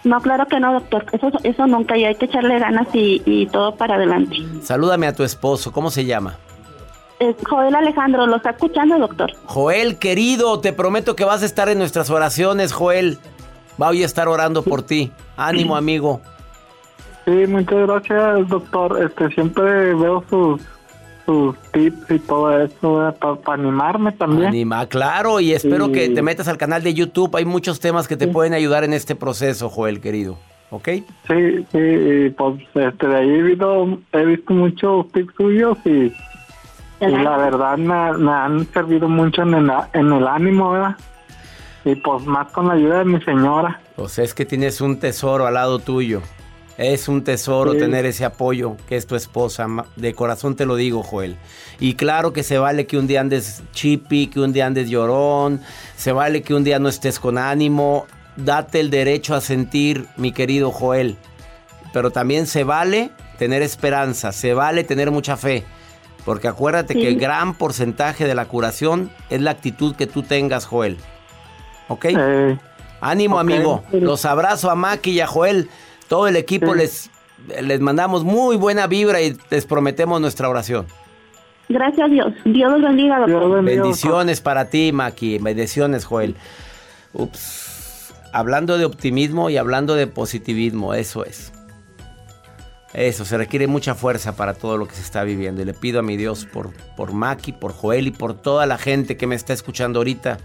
No, 0.04 0.20
claro 0.20 0.46
que 0.46 0.60
no, 0.60 0.72
doctor. 0.72 1.04
Eso, 1.12 1.30
eso 1.42 1.66
nunca, 1.66 1.96
y 1.96 2.04
hay 2.04 2.14
que 2.14 2.26
echarle 2.26 2.58
ganas 2.58 2.86
y, 2.94 3.20
y 3.26 3.46
todo 3.46 3.74
para 3.74 3.96
adelante. 3.96 4.36
Salúdame 4.62 5.06
a 5.06 5.12
tu 5.12 5.24
esposo, 5.24 5.72
¿cómo 5.72 5.90
se 5.90 6.04
llama? 6.04 6.38
Joel 7.48 7.74
Alejandro, 7.74 8.26
lo 8.26 8.36
está 8.36 8.50
escuchando, 8.50 8.98
doctor. 8.98 9.32
Joel, 9.46 9.98
querido, 9.98 10.60
te 10.60 10.72
prometo 10.72 11.16
que 11.16 11.24
vas 11.24 11.42
a 11.42 11.46
estar 11.46 11.68
en 11.68 11.78
nuestras 11.78 12.10
oraciones, 12.10 12.72
Joel. 12.72 13.18
Voy 13.78 14.02
a 14.02 14.06
estar 14.06 14.28
orando 14.28 14.62
por 14.62 14.82
ti. 14.82 15.10
Ánimo, 15.36 15.76
amigo. 15.76 16.20
Sí, 17.24 17.46
muchas 17.46 17.86
gracias, 17.86 18.48
doctor. 18.48 19.02
Este, 19.02 19.28
siempre 19.34 19.94
veo 19.94 20.24
sus, 20.30 20.62
sus 21.26 21.58
tips 21.72 22.10
y 22.10 22.18
todo 22.20 22.58
eso 22.58 23.14
para 23.20 23.52
animarme 23.52 24.12
también. 24.12 24.48
Anima, 24.48 24.86
claro, 24.86 25.38
y 25.40 25.52
espero 25.52 25.92
que 25.92 26.08
te 26.08 26.22
metas 26.22 26.48
al 26.48 26.56
canal 26.56 26.82
de 26.82 26.94
YouTube. 26.94 27.36
Hay 27.36 27.44
muchos 27.44 27.80
temas 27.80 28.08
que 28.08 28.16
te 28.16 28.28
pueden 28.28 28.54
ayudar 28.54 28.84
en 28.84 28.94
este 28.94 29.14
proceso, 29.14 29.68
Joel, 29.68 30.00
querido. 30.00 30.38
¿Ok? 30.70 30.88
Sí, 31.26 31.66
sí, 31.72 31.78
y 31.78 32.30
pues 32.30 32.60
este, 32.74 33.06
de 33.06 33.16
ahí 33.16 33.28
he 33.28 33.42
visto, 33.42 33.98
he 34.12 34.24
visto 34.24 34.52
muchos 34.52 35.10
tips 35.12 35.34
suyos 35.34 35.78
y, 35.84 36.12
y 37.00 37.06
la 37.06 37.38
verdad 37.38 37.78
me, 37.78 38.12
me, 38.18 38.32
han 38.32 38.66
servido 38.72 39.08
mucho 39.08 39.42
en 39.42 39.54
el, 39.54 39.70
en 39.94 40.12
el 40.12 40.26
ánimo, 40.26 40.72
¿verdad? 40.72 40.96
Y 41.88 41.94
pues 41.94 42.26
más 42.26 42.52
con 42.52 42.68
la 42.68 42.74
ayuda 42.74 42.98
de 42.98 43.06
mi 43.06 43.20
señora. 43.22 43.80
Pues 43.96 44.18
es 44.18 44.34
que 44.34 44.44
tienes 44.44 44.82
un 44.82 44.98
tesoro 44.98 45.46
al 45.46 45.54
lado 45.54 45.78
tuyo. 45.78 46.20
Es 46.76 47.08
un 47.08 47.24
tesoro 47.24 47.74
tener 47.74 48.04
ese 48.04 48.26
apoyo 48.26 48.76
que 48.86 48.96
es 48.96 49.06
tu 49.06 49.16
esposa. 49.16 49.66
De 49.96 50.12
corazón 50.12 50.54
te 50.54 50.66
lo 50.66 50.76
digo, 50.76 51.02
Joel. 51.02 51.38
Y 51.80 51.94
claro 51.94 52.34
que 52.34 52.42
se 52.42 52.58
vale 52.58 52.86
que 52.86 52.98
un 52.98 53.06
día 53.06 53.22
andes 53.22 53.62
chippy, 53.72 54.26
que 54.26 54.40
un 54.40 54.52
día 54.52 54.66
andes 54.66 54.90
llorón. 54.90 55.62
Se 55.96 56.12
vale 56.12 56.42
que 56.42 56.52
un 56.52 56.62
día 56.62 56.78
no 56.78 56.90
estés 56.90 57.18
con 57.18 57.38
ánimo. 57.38 58.06
Date 58.36 58.80
el 58.80 58.90
derecho 58.90 59.34
a 59.34 59.40
sentir, 59.40 60.06
mi 60.18 60.32
querido 60.32 60.70
Joel. 60.70 61.16
Pero 61.94 62.10
también 62.10 62.46
se 62.46 62.64
vale 62.64 63.12
tener 63.38 63.62
esperanza. 63.62 64.32
Se 64.32 64.52
vale 64.52 64.84
tener 64.84 65.10
mucha 65.10 65.38
fe. 65.38 65.64
Porque 66.26 66.48
acuérdate 66.48 66.92
que 66.92 67.08
el 67.08 67.18
gran 67.18 67.54
porcentaje 67.54 68.26
de 68.26 68.34
la 68.34 68.44
curación 68.44 69.10
es 69.30 69.40
la 69.40 69.52
actitud 69.52 69.96
que 69.96 70.06
tú 70.06 70.22
tengas, 70.22 70.66
Joel. 70.66 70.98
¿Ok? 71.88 72.06
Ánimo, 73.00 73.38
amigo. 73.38 73.82
Los 73.92 74.24
abrazo 74.24 74.70
a 74.70 74.74
Maki 74.74 75.10
y 75.10 75.20
a 75.20 75.26
Joel. 75.26 75.68
Todo 76.08 76.28
el 76.28 76.36
equipo 76.36 76.74
les, 76.74 77.10
les 77.62 77.80
mandamos 77.80 78.24
muy 78.24 78.56
buena 78.56 78.86
vibra 78.86 79.20
y 79.20 79.36
les 79.50 79.66
prometemos 79.66 80.20
nuestra 80.20 80.48
oración. 80.48 80.86
Gracias 81.68 82.10
Dios. 82.10 82.32
Dios 82.44 82.72
los 82.72 82.82
bendiga. 82.82 83.18
Doctor. 83.18 83.62
Bendiciones 83.62 84.40
para 84.40 84.70
ti, 84.70 84.90
Maki. 84.92 85.38
Bendiciones, 85.38 86.04
Joel. 86.04 86.34
Ups. 87.12 88.14
Hablando 88.32 88.78
de 88.78 88.84
optimismo 88.84 89.50
y 89.50 89.56
hablando 89.56 89.94
de 89.94 90.06
positivismo, 90.06 90.94
eso 90.94 91.24
es. 91.24 91.52
Eso, 92.94 93.26
se 93.26 93.36
requiere 93.36 93.66
mucha 93.66 93.94
fuerza 93.94 94.34
para 94.34 94.54
todo 94.54 94.78
lo 94.78 94.88
que 94.88 94.94
se 94.94 95.02
está 95.02 95.22
viviendo. 95.24 95.60
Y 95.60 95.66
le 95.66 95.74
pido 95.74 96.00
a 96.00 96.02
mi 96.02 96.16
Dios 96.16 96.46
por, 96.46 96.72
por 96.96 97.12
Maki, 97.12 97.52
por 97.52 97.72
Joel 97.72 98.06
y 98.06 98.10
por 98.10 98.34
toda 98.34 98.64
la 98.66 98.78
gente 98.78 99.16
que 99.16 99.26
me 99.26 99.34
está 99.34 99.52
escuchando 99.52 100.00
ahorita 100.00 100.38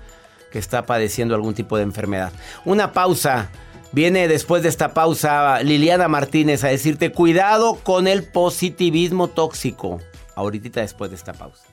que 0.53 0.59
está 0.59 0.85
padeciendo 0.85 1.33
algún 1.33 1.55
tipo 1.55 1.77
de 1.77 1.83
enfermedad. 1.83 2.31
Una 2.63 2.93
pausa. 2.93 3.49
Viene 3.91 4.27
después 4.27 4.61
de 4.61 4.69
esta 4.69 4.93
pausa 4.93 5.61
Liliana 5.63 6.07
Martínez 6.07 6.63
a 6.63 6.67
decirte 6.67 7.11
cuidado 7.11 7.79
con 7.83 8.07
el 8.07 8.23
positivismo 8.23 9.27
tóxico. 9.27 9.99
Ahorita 10.35 10.81
después 10.81 11.09
de 11.09 11.17
esta 11.17 11.33
pausa 11.33 11.72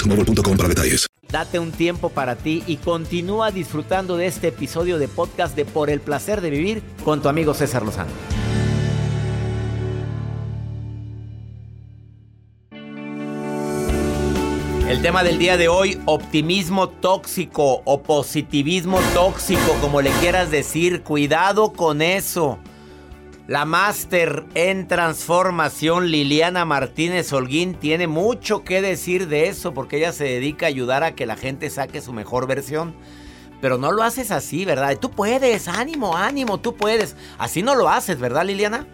boostmobile.com 0.00 0.56
para 0.56 0.68
detalles. 0.68 1.06
Date 1.30 1.58
un 1.58 1.70
tiempo 1.70 2.08
para 2.08 2.36
ti 2.36 2.64
y 2.66 2.76
continúa 2.76 3.52
disfrutando 3.52 4.16
de 4.16 4.26
este 4.26 4.48
episodio 4.48 4.98
de 4.98 5.06
podcast 5.06 5.54
de 5.54 5.64
Por 5.64 5.90
el 5.90 6.00
placer 6.00 6.40
de 6.40 6.50
vivir 6.50 6.82
con 7.04 7.22
tu 7.22 7.28
amigo 7.28 7.54
César 7.54 7.84
Lozano. 7.84 8.10
El 14.88 15.02
tema 15.02 15.22
del 15.22 15.38
día 15.38 15.56
de 15.56 15.68
hoy, 15.68 16.00
optimismo 16.04 16.88
tóxico 16.88 17.80
o 17.84 18.02
positivismo 18.02 18.98
tóxico, 19.14 19.76
como 19.80 20.02
le 20.02 20.10
quieras 20.18 20.50
decir, 20.50 21.02
cuidado 21.02 21.72
con 21.72 22.02
eso. 22.02 22.58
La 23.50 23.64
máster 23.64 24.44
en 24.54 24.86
transformación 24.86 26.12
Liliana 26.12 26.64
Martínez 26.64 27.32
Holguín 27.32 27.74
tiene 27.74 28.06
mucho 28.06 28.62
que 28.62 28.80
decir 28.80 29.26
de 29.26 29.48
eso 29.48 29.74
porque 29.74 29.96
ella 29.96 30.12
se 30.12 30.22
dedica 30.22 30.66
a 30.66 30.68
ayudar 30.68 31.02
a 31.02 31.16
que 31.16 31.26
la 31.26 31.34
gente 31.34 31.68
saque 31.68 32.00
su 32.00 32.12
mejor 32.12 32.46
versión. 32.46 32.94
Pero 33.60 33.76
no 33.76 33.90
lo 33.90 34.04
haces 34.04 34.30
así, 34.30 34.64
¿verdad? 34.64 34.96
Tú 35.00 35.10
puedes, 35.10 35.66
ánimo, 35.66 36.16
ánimo, 36.16 36.58
tú 36.58 36.76
puedes. 36.76 37.16
Así 37.38 37.60
no 37.64 37.74
lo 37.74 37.88
haces, 37.88 38.20
¿verdad, 38.20 38.44
Liliana? 38.44 38.86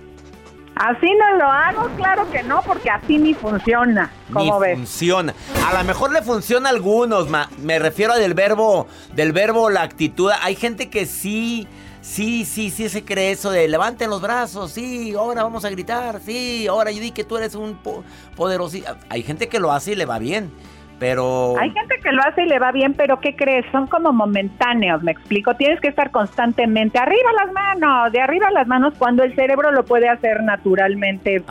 Así 0.74 1.08
no 1.12 1.36
lo 1.36 1.50
hago, 1.50 1.90
claro 1.96 2.30
que 2.30 2.42
no, 2.42 2.62
porque 2.62 2.88
así 2.88 3.18
ni 3.18 3.34
funciona. 3.34 4.10
¿Cómo 4.32 4.58
ni 4.58 4.66
ves? 4.68 4.78
funciona. 4.78 5.34
A 5.66 5.74
lo 5.74 5.84
mejor 5.84 6.12
le 6.12 6.22
funciona 6.22 6.70
a 6.70 6.72
algunos, 6.72 7.28
ma. 7.28 7.50
me 7.58 7.78
refiero 7.78 8.14
del 8.14 8.32
verbo, 8.32 8.86
del 9.14 9.32
verbo 9.32 9.68
la 9.68 9.82
actitud. 9.82 10.30
Hay 10.40 10.56
gente 10.56 10.88
que 10.88 11.04
sí 11.04 11.68
Sí, 12.06 12.44
sí, 12.44 12.70
sí 12.70 12.88
se 12.88 13.04
cree 13.04 13.32
eso 13.32 13.50
de 13.50 13.66
levanten 13.66 14.08
los 14.08 14.22
brazos, 14.22 14.70
sí, 14.70 15.12
ahora 15.18 15.42
vamos 15.42 15.64
a 15.64 15.70
gritar, 15.70 16.20
sí, 16.20 16.66
ahora 16.68 16.92
yo 16.92 17.00
di 17.00 17.10
que 17.10 17.24
tú 17.24 17.36
eres 17.36 17.56
un 17.56 17.74
po 17.74 18.04
poderoso. 18.36 18.78
Hay 19.10 19.22
gente 19.24 19.48
que 19.48 19.58
lo 19.58 19.72
hace 19.72 19.92
y 19.92 19.96
le 19.96 20.06
va 20.06 20.20
bien, 20.20 20.52
pero... 21.00 21.56
Hay 21.58 21.72
gente 21.72 21.98
que 22.00 22.12
lo 22.12 22.22
hace 22.22 22.44
y 22.44 22.46
le 22.46 22.60
va 22.60 22.70
bien, 22.70 22.94
pero 22.94 23.20
¿qué 23.20 23.34
crees? 23.34 23.66
Son 23.72 23.88
como 23.88 24.12
momentáneos, 24.12 25.02
me 25.02 25.10
explico. 25.10 25.56
Tienes 25.56 25.80
que 25.80 25.88
estar 25.88 26.12
constantemente 26.12 26.96
arriba 26.96 27.32
las 27.44 27.52
manos, 27.52 28.12
de 28.12 28.20
arriba 28.20 28.52
las 28.52 28.68
manos, 28.68 28.94
cuando 28.96 29.24
el 29.24 29.34
cerebro 29.34 29.72
lo 29.72 29.84
puede 29.84 30.08
hacer 30.08 30.44
naturalmente 30.44 31.42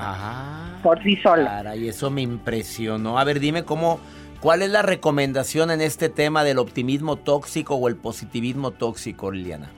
por 0.82 1.04
sí 1.04 1.18
solo. 1.18 1.50
y 1.76 1.90
eso 1.90 2.10
me 2.10 2.22
impresionó. 2.22 3.20
A 3.20 3.24
ver, 3.26 3.42
dime 3.42 3.66
cómo... 3.66 4.00
¿Cuál 4.40 4.62
es 4.62 4.70
la 4.70 4.84
recomendación 4.84 5.70
en 5.70 5.82
este 5.82 6.08
tema 6.08 6.44
del 6.44 6.60
optimismo 6.60 7.18
tóxico 7.18 7.76
o 7.76 7.88
el 7.90 7.98
positivismo 7.98 8.72
tóxico, 8.72 9.32
Liliana? 9.32 9.70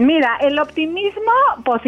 Mira, 0.00 0.38
el 0.40 0.58
optimismo, 0.58 1.30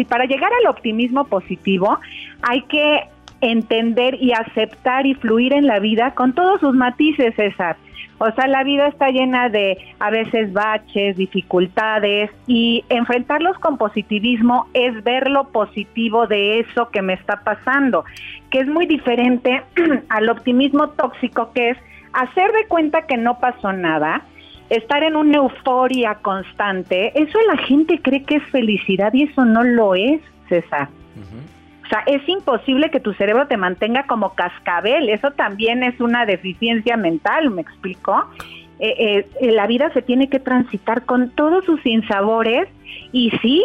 para 0.07 0.25
llegar 0.25 0.51
al 0.53 0.69
optimismo 0.69 1.25
positivo 1.25 1.97
hay 2.43 2.61
que 2.65 3.07
entender 3.41 4.21
y 4.21 4.33
aceptar 4.33 5.07
y 5.07 5.15
fluir 5.15 5.51
en 5.51 5.65
la 5.65 5.79
vida 5.79 6.11
con 6.11 6.33
todos 6.33 6.59
sus 6.59 6.75
matices, 6.75 7.33
César. 7.35 7.75
O 8.19 8.29
sea, 8.33 8.45
la 8.45 8.63
vida 8.63 8.85
está 8.85 9.09
llena 9.09 9.49
de 9.49 9.79
a 9.99 10.11
veces 10.11 10.53
baches, 10.53 11.17
dificultades 11.17 12.29
y 12.45 12.85
enfrentarlos 12.89 13.57
con 13.57 13.79
positivismo 13.79 14.67
es 14.75 15.03
ver 15.03 15.31
lo 15.31 15.45
positivo 15.45 16.27
de 16.27 16.59
eso 16.59 16.91
que 16.91 17.01
me 17.01 17.13
está 17.13 17.37
pasando, 17.43 18.05
que 18.51 18.59
es 18.59 18.67
muy 18.67 18.85
diferente 18.85 19.63
al 20.09 20.29
optimismo 20.29 20.89
tóxico 20.89 21.51
que 21.51 21.71
es 21.71 21.77
hacer 22.13 22.51
de 22.51 22.67
cuenta 22.67 23.07
que 23.07 23.17
no 23.17 23.39
pasó 23.39 23.73
nada, 23.73 24.23
estar 24.77 25.03
en 25.03 25.15
una 25.15 25.37
euforia 25.37 26.15
constante, 26.15 27.11
eso 27.19 27.39
la 27.47 27.57
gente 27.57 28.01
cree 28.01 28.23
que 28.23 28.35
es 28.35 28.43
felicidad 28.45 29.13
y 29.13 29.23
eso 29.23 29.45
no 29.45 29.63
lo 29.63 29.95
es, 29.95 30.21
César. 30.49 30.89
O 31.83 31.87
sea, 31.87 32.03
es 32.07 32.27
imposible 32.27 32.89
que 32.89 32.99
tu 32.99 33.13
cerebro 33.13 33.47
te 33.47 33.57
mantenga 33.57 34.07
como 34.07 34.33
cascabel, 34.33 35.09
eso 35.09 35.31
también 35.31 35.83
es 35.83 35.99
una 35.99 36.25
deficiencia 36.25 36.97
mental, 36.97 37.51
¿me 37.51 37.61
explico? 37.61 38.25
Eh, 38.79 39.27
eh, 39.39 39.51
la 39.51 39.67
vida 39.67 39.91
se 39.93 40.01
tiene 40.01 40.29
que 40.29 40.39
transitar 40.39 41.05
con 41.05 41.29
todos 41.31 41.63
sus 41.65 41.81
sinsabores 41.81 42.67
y 43.11 43.31
sí, 43.41 43.63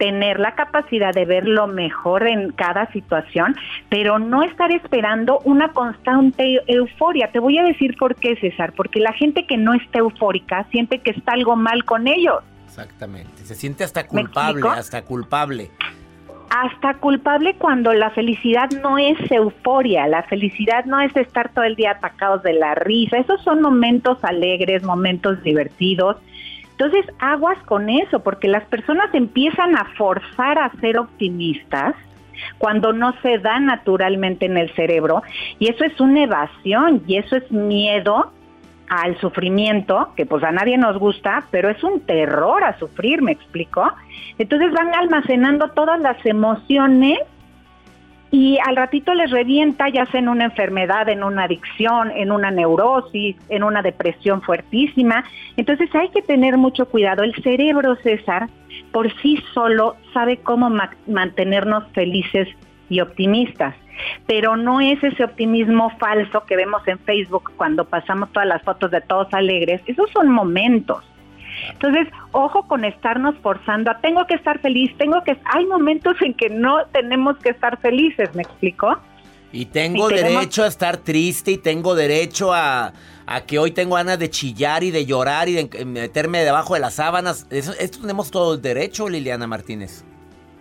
tener 0.00 0.40
la 0.40 0.54
capacidad 0.54 1.12
de 1.12 1.26
ver 1.26 1.46
lo 1.46 1.66
mejor 1.66 2.26
en 2.26 2.52
cada 2.52 2.90
situación, 2.90 3.54
pero 3.90 4.18
no 4.18 4.42
estar 4.42 4.72
esperando 4.72 5.40
una 5.44 5.68
constante 5.72 6.62
euforia. 6.66 7.30
Te 7.30 7.38
voy 7.38 7.58
a 7.58 7.64
decir 7.64 7.96
por 7.98 8.16
qué, 8.16 8.34
César, 8.36 8.72
porque 8.72 8.98
la 8.98 9.12
gente 9.12 9.46
que 9.46 9.58
no 9.58 9.74
está 9.74 9.98
eufórica 9.98 10.66
siente 10.70 11.00
que 11.00 11.10
está 11.10 11.32
algo 11.32 11.54
mal 11.54 11.84
con 11.84 12.08
ellos. 12.08 12.38
Exactamente. 12.64 13.44
Se 13.44 13.54
siente 13.54 13.84
hasta 13.84 14.06
culpable, 14.06 14.66
hasta 14.70 15.02
culpable. 15.02 15.70
Hasta 16.48 16.94
culpable 16.94 17.54
cuando 17.56 17.92
la 17.92 18.08
felicidad 18.10 18.70
no 18.82 18.96
es 18.96 19.18
euforia, 19.30 20.06
la 20.08 20.22
felicidad 20.22 20.86
no 20.86 20.98
es 21.00 21.14
estar 21.14 21.52
todo 21.52 21.64
el 21.64 21.76
día 21.76 21.90
atacados 21.92 22.42
de 22.42 22.54
la 22.54 22.74
risa, 22.74 23.18
esos 23.18 23.42
son 23.42 23.60
momentos 23.60 24.24
alegres, 24.24 24.82
momentos 24.82 25.42
divertidos. 25.42 26.16
Entonces, 26.80 27.14
aguas 27.18 27.58
con 27.66 27.90
eso, 27.90 28.20
porque 28.20 28.48
las 28.48 28.64
personas 28.64 29.12
empiezan 29.12 29.76
a 29.76 29.84
forzar 29.98 30.58
a 30.58 30.72
ser 30.80 30.96
optimistas 30.96 31.94
cuando 32.56 32.94
no 32.94 33.12
se 33.20 33.36
da 33.36 33.60
naturalmente 33.60 34.46
en 34.46 34.56
el 34.56 34.74
cerebro 34.74 35.22
y 35.58 35.68
eso 35.68 35.84
es 35.84 36.00
una 36.00 36.22
evasión 36.22 37.02
y 37.06 37.18
eso 37.18 37.36
es 37.36 37.52
miedo 37.52 38.32
al 38.88 39.20
sufrimiento, 39.20 40.14
que 40.16 40.24
pues 40.24 40.42
a 40.42 40.52
nadie 40.52 40.78
nos 40.78 40.96
gusta, 40.98 41.44
pero 41.50 41.68
es 41.68 41.84
un 41.84 42.00
terror 42.00 42.64
a 42.64 42.78
sufrir, 42.78 43.20
¿me 43.20 43.32
explico? 43.32 43.86
Entonces 44.38 44.72
van 44.72 44.94
almacenando 44.94 45.68
todas 45.72 46.00
las 46.00 46.24
emociones 46.24 47.18
y 48.30 48.58
al 48.64 48.76
ratito 48.76 49.12
les 49.14 49.30
revienta 49.30 49.88
ya 49.88 50.06
sea 50.06 50.20
en 50.20 50.28
una 50.28 50.44
enfermedad, 50.44 51.08
en 51.08 51.24
una 51.24 51.44
adicción, 51.44 52.12
en 52.12 52.30
una 52.30 52.50
neurosis, 52.50 53.36
en 53.48 53.64
una 53.64 53.82
depresión 53.82 54.40
fuertísima. 54.42 55.24
Entonces 55.56 55.92
hay 55.94 56.10
que 56.10 56.22
tener 56.22 56.56
mucho 56.56 56.86
cuidado. 56.86 57.24
El 57.24 57.34
cerebro, 57.42 57.96
César, 57.96 58.48
por 58.92 59.12
sí 59.20 59.42
solo 59.52 59.96
sabe 60.14 60.36
cómo 60.38 60.70
mantenernos 61.06 61.84
felices 61.92 62.48
y 62.88 63.00
optimistas 63.00 63.74
pero 64.26 64.56
no 64.56 64.80
es 64.80 65.02
ese 65.02 65.24
optimismo 65.24 65.90
falso 65.98 66.44
que 66.44 66.56
vemos 66.56 66.86
en 66.86 66.98
Facebook 67.00 67.52
cuando 67.56 67.84
pasamos 67.84 68.32
todas 68.32 68.48
las 68.48 68.62
fotos 68.62 68.90
de 68.90 69.00
todos 69.00 69.32
alegres, 69.32 69.82
esos 69.86 70.10
son 70.10 70.30
momentos. 70.30 71.04
Entonces, 71.70 72.08
ojo 72.32 72.66
con 72.66 72.84
estarnos 72.84 73.34
forzando 73.42 73.90
a 73.90 73.98
tengo 74.00 74.26
que 74.26 74.34
estar 74.34 74.60
feliz, 74.60 74.96
tengo 74.98 75.22
que 75.24 75.36
hay 75.44 75.66
momentos 75.66 76.16
en 76.20 76.34
que 76.34 76.48
no 76.48 76.84
tenemos 76.92 77.36
que 77.38 77.50
estar 77.50 77.78
felices, 77.80 78.34
¿me 78.34 78.42
explico? 78.42 78.98
Y 79.52 79.66
tengo 79.66 80.08
derecho 80.08 80.62
a 80.62 80.68
estar 80.68 80.96
triste 80.98 81.50
y 81.52 81.58
tengo 81.58 81.94
derecho 81.96 82.52
a, 82.52 82.92
a, 83.26 83.40
que 83.42 83.58
hoy 83.58 83.72
tengo 83.72 83.96
ganas 83.96 84.18
de 84.18 84.30
chillar 84.30 84.84
y 84.84 84.92
de 84.92 85.04
llorar 85.06 85.48
y 85.48 85.54
de 85.54 85.84
meterme 85.84 86.44
debajo 86.44 86.74
de 86.74 86.80
las 86.80 86.94
sábanas. 86.94 87.48
Eso, 87.50 87.72
esto 87.80 88.00
tenemos 88.00 88.30
todo 88.30 88.54
el 88.54 88.62
derecho, 88.62 89.08
Liliana 89.08 89.48
Martínez. 89.48 90.04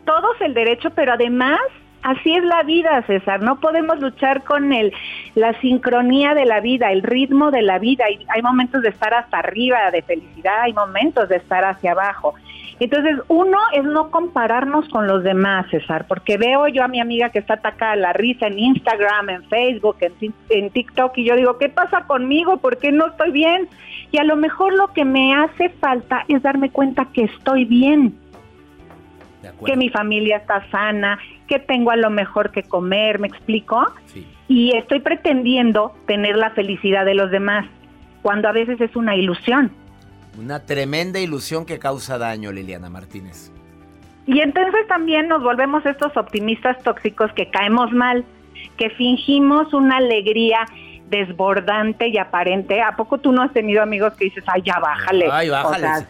Todos 0.06 0.42
el 0.42 0.56
derecho, 0.56 0.90
pero 0.96 1.14
además 1.14 1.60
Así 2.02 2.34
es 2.34 2.44
la 2.46 2.64
vida, 2.64 3.04
César. 3.08 3.42
No 3.42 3.60
podemos 3.60 4.00
luchar 4.00 4.44
con 4.44 4.72
el, 4.72 4.94
la 5.36 5.60
sincronía 5.60 6.34
de 6.34 6.46
la 6.46 6.62
vida, 6.62 6.92
el 6.92 7.04
ritmo 7.04 7.52
de 7.52 7.62
la 7.62 7.78
vida. 7.78 8.06
Hay, 8.06 8.42
momentos 8.42 8.82
de 8.84 8.90
estar 8.90 9.14
hasta 9.14 9.40
arriba 9.40 9.92
de 9.92 10.02
felicidad, 10.02 10.62
hay 10.62 10.74
momentos 10.74 11.28
de 11.28 11.36
estar 11.36 11.66
hacia 11.66 11.92
abajo. 11.92 12.36
Entonces, 12.80 13.18
uno 13.28 13.58
es 13.74 13.84
no 13.84 14.10
compararnos 14.12 14.88
con 14.88 15.08
los 15.08 15.24
demás, 15.24 15.66
César, 15.70 16.06
porque 16.08 16.38
veo 16.38 16.70
yo 16.70 16.86
a 16.86 16.88
mi 16.88 17.02
amiga 17.02 17.30
que 17.30 17.40
está 17.40 17.56
atacada 17.56 17.98
la 17.98 18.14
risa 18.14 18.48
en 18.48 18.58
Instagram, 18.58 19.30
en 19.30 19.44
Facebook, 19.50 19.98
en, 20.00 20.34
en 20.50 20.70
TikTok, 20.70 21.18
y 21.18 21.26
yo 21.26 21.36
digo, 21.36 21.58
¿qué 21.58 21.68
pasa 21.68 22.06
conmigo? 22.08 22.58
¿Por 22.58 22.78
qué 22.78 22.94
no 22.94 23.08
estoy 23.08 23.32
bien? 23.32 23.68
Y 24.12 24.18
a 24.20 24.24
lo 24.24 24.38
mejor 24.38 24.74
lo 24.74 24.94
que 24.94 25.04
me 25.04 25.36
hace 25.36 25.68
falta 25.70 26.24
es 26.30 26.42
darme 26.42 26.70
cuenta 26.70 27.10
que 27.14 27.24
estoy 27.24 27.66
bien 27.66 28.18
que 29.66 29.76
mi 29.76 29.90
familia 29.90 30.38
está 30.38 30.70
sana, 30.70 31.20
que 31.48 31.60
tengo 31.60 31.92
a 31.92 31.96
lo 31.96 32.10
mejor 32.10 32.52
que 32.52 32.64
comer, 32.64 33.20
¿me 33.20 33.28
explico? 33.28 33.86
Y 34.48 34.76
estoy 34.76 35.00
pretendiendo 35.00 35.94
tener 36.08 36.36
la 36.36 36.52
felicidad 36.52 37.06
de 37.06 37.14
los 37.14 37.32
demás, 37.32 37.66
cuando 38.22 38.48
a 38.48 38.52
veces 38.52 38.80
es 38.82 38.96
una 38.96 39.16
ilusión. 39.16 39.72
Una 40.38 40.66
tremenda 40.66 41.20
ilusión 41.20 41.66
que 41.66 41.80
causa 41.80 42.18
daño, 42.18 42.52
Liliana 42.52 42.90
Martínez. 42.90 43.52
Y 44.26 44.42
entonces 44.42 44.88
también 44.88 45.28
nos 45.28 45.42
volvemos 45.42 45.86
estos 45.86 46.16
optimistas 46.16 46.82
tóxicos 46.84 47.32
que 47.34 47.50
caemos 47.50 47.92
mal, 47.92 48.24
que 48.78 48.90
fingimos 48.92 49.74
una 49.74 49.98
alegría 49.98 50.66
desbordante 51.10 52.08
y 52.08 52.18
aparente. 52.18 52.82
¿A 52.82 52.96
poco 52.96 53.18
tú 53.18 53.32
no 53.32 53.42
has 53.42 53.52
tenido 53.54 53.82
amigos 53.82 54.14
que 54.14 54.26
dices, 54.26 54.44
ay, 54.48 54.62
ya 54.66 54.80
bájale? 54.80 55.28
Ay, 55.32 55.50
bájale. 55.50 56.06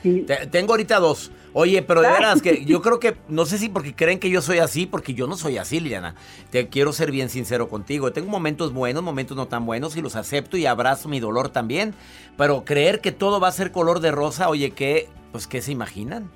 Tengo 0.52 0.74
ahorita 0.74 1.00
dos. 1.00 1.32
Oye, 1.54 1.82
pero 1.82 2.02
de 2.02 2.12
veras 2.12 2.42
que 2.42 2.64
yo 2.64 2.82
creo 2.82 3.00
que, 3.00 3.16
no 3.28 3.46
sé 3.46 3.58
si 3.58 3.70
porque 3.70 3.96
creen 3.96 4.20
que 4.20 4.30
yo 4.30 4.42
soy 4.42 4.60
así, 4.60 4.86
porque 4.86 5.16
yo 5.16 5.26
no 5.26 5.36
soy 5.36 5.58
así, 5.58 5.80
Liliana. 5.80 6.14
Te 6.52 6.68
quiero 6.68 6.94
ser 6.94 7.12
bien 7.12 7.30
sincero 7.30 7.70
contigo. 7.70 8.12
Tengo 8.12 8.30
momentos 8.30 8.72
buenos, 8.72 9.02
momentos 9.02 9.36
no 9.36 9.48
tan 9.48 9.66
buenos 9.66 9.98
y 9.98 10.02
los 10.02 10.16
acepto 10.16 10.58
y 10.58 10.68
abrazo 10.68 11.10
mi 11.10 11.20
dolor 11.20 11.50
también. 11.50 11.96
Pero 12.38 12.66
creer 12.66 13.02
que 13.02 13.12
todo 13.12 13.40
va 13.40 13.48
a 13.48 13.52
ser 13.52 13.72
color 13.72 14.00
de 14.00 14.12
rosa, 14.12 14.50
oye, 14.50 14.72
¿qué? 14.72 15.08
Pues, 15.32 15.48
¿qué 15.48 15.62
se 15.62 15.72
imaginan? 15.72 16.30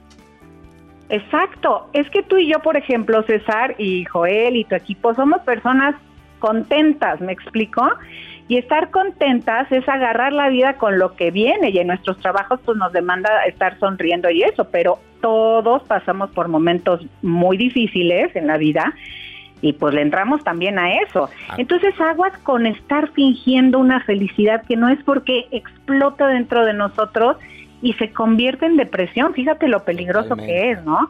Exacto. 1.10 1.90
Es 1.94 2.10
que 2.10 2.24
tú 2.24 2.38
y 2.38 2.52
yo, 2.52 2.60
por 2.60 2.76
ejemplo, 2.76 3.22
César 3.24 3.76
y 3.78 4.06
Joel 4.06 4.56
y 4.56 4.66
tu 4.66 4.74
equipo, 4.74 5.14
somos 5.14 5.42
personas 5.42 5.96
contentas, 6.40 7.22
¿me 7.22 7.32
explico? 7.32 7.88
Y 8.48 8.58
estar 8.58 8.92
contentas 8.92 9.72
es 9.72 9.88
agarrar 9.88 10.34
la 10.34 10.50
vida 10.50 10.74
con 10.74 11.00
lo 11.00 11.16
que 11.16 11.32
viene 11.32 11.70
y 11.70 11.80
en 11.80 11.88
nuestros 11.88 12.20
trabajos 12.20 12.60
pues 12.66 12.78
nos 12.78 12.92
demanda 12.92 13.30
estar 13.46 13.80
sonriendo 13.80 14.30
y 14.30 14.44
eso, 14.44 14.70
pero 14.70 15.00
todos 15.22 15.84
pasamos 15.84 16.30
por 16.32 16.50
momentos 16.50 17.06
muy 17.22 17.56
difíciles 17.56 18.36
en 18.36 18.48
la 18.48 18.58
vida 18.58 18.94
y 19.62 19.72
pues 19.72 19.94
le 19.94 20.02
entramos 20.02 20.44
también 20.44 20.78
a 20.78 20.94
eso. 20.96 21.30
Entonces 21.58 22.00
aguas 22.02 22.38
con 22.40 22.68
estar 22.68 23.12
fingiendo 23.14 23.80
una 23.80 24.02
felicidad 24.02 24.62
que 24.68 24.76
no 24.76 24.90
es 24.90 25.02
porque 25.04 25.48
explota 25.52 26.28
dentro 26.28 26.66
de 26.66 26.74
nosotros 26.74 27.38
y 27.82 27.94
se 27.94 28.12
convierte 28.12 28.66
en 28.66 28.76
depresión. 28.76 29.34
Fíjate 29.34 29.70
lo 29.70 29.86
peligroso 29.86 30.36
que 30.36 30.72
es, 30.72 30.84
¿no? 30.84 31.10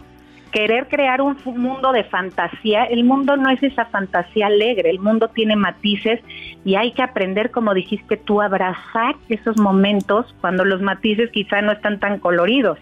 Querer 0.53 0.87
crear 0.87 1.19
un 1.19 1.35
mundo 1.45 1.91
de 1.91 2.03
fantasía, 2.03 2.83
el 2.85 3.03
mundo 3.03 3.35
no 3.35 3.49
es 3.49 3.61
esa 3.63 3.85
fantasía 3.85 4.45
alegre, 4.45 4.91
el 4.91 4.99
mundo 4.99 5.27
tiene 5.29 5.55
matices 5.55 6.21
y 6.63 6.75
hay 6.75 6.93
que 6.93 7.01
aprender, 7.01 7.49
como 7.49 7.73
dijiste 7.73 8.17
tú, 8.17 8.39
a 8.39 8.45
abrazar 8.45 9.15
esos 9.29 9.57
momentos 9.57 10.33
cuando 10.39 10.63
los 10.63 10.79
matices 10.81 11.31
quizá 11.31 11.61
no 11.61 11.71
están 11.71 11.99
tan 11.99 12.19
coloridos. 12.19 12.77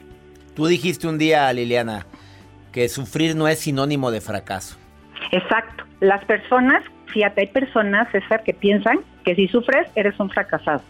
Tú 0.53 0.67
dijiste 0.67 1.07
un 1.07 1.17
día, 1.17 1.51
Liliana, 1.53 2.05
que 2.73 2.89
sufrir 2.89 3.35
no 3.35 3.47
es 3.47 3.59
sinónimo 3.59 4.11
de 4.11 4.19
fracaso. 4.19 4.77
Exacto. 5.31 5.85
Las 6.01 6.23
personas, 6.25 6.83
fíjate, 7.07 7.41
hay 7.41 7.47
personas, 7.47 8.11
César, 8.11 8.43
que 8.43 8.53
piensan 8.53 8.99
que 9.23 9.33
si 9.35 9.47
sufres 9.47 9.87
eres 9.95 10.19
un 10.19 10.29
fracasado. 10.29 10.81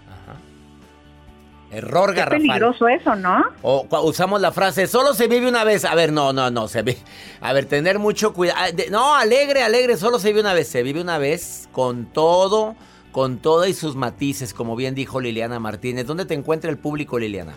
Error 1.72 2.14
garrafal. 2.14 2.42
Es 2.42 2.48
peligroso 2.48 2.88
eso, 2.88 3.16
¿no? 3.16 3.46
O 3.62 3.88
usamos 4.04 4.42
la 4.42 4.52
frase, 4.52 4.88
solo 4.88 5.14
se 5.14 5.28
vive 5.28 5.48
una 5.48 5.64
vez. 5.64 5.86
A 5.86 5.96
ver, 5.96 6.12
no, 6.12 6.34
no, 6.34 6.52
no, 6.52 6.68
se 6.68 6.82
vive. 6.82 7.00
A 7.40 7.54
ver, 7.54 7.66
tener 7.66 7.98
mucho 7.98 8.34
cuidado. 8.34 8.60
Ah, 8.62 8.70
no, 8.92 9.16
alegre, 9.16 9.64
alegre, 9.64 9.96
solo 9.96 10.20
se 10.20 10.30
vive 10.30 10.42
una 10.42 10.54
vez. 10.54 10.68
Se 10.68 10.84
vive 10.84 11.00
una 11.02 11.18
vez 11.18 11.70
con 11.72 12.06
todo, 12.06 12.76
con 13.14 13.38
todo 13.38 13.66
y 13.66 13.74
sus 13.74 13.96
matices, 13.96 14.54
como 14.54 14.76
bien 14.76 14.96
dijo 14.96 15.22
Liliana 15.22 15.60
Martínez. 15.60 16.06
¿Dónde 16.06 16.26
te 16.26 16.34
encuentra 16.34 16.70
el 16.70 16.78
público, 16.78 17.18
Liliana? 17.18 17.54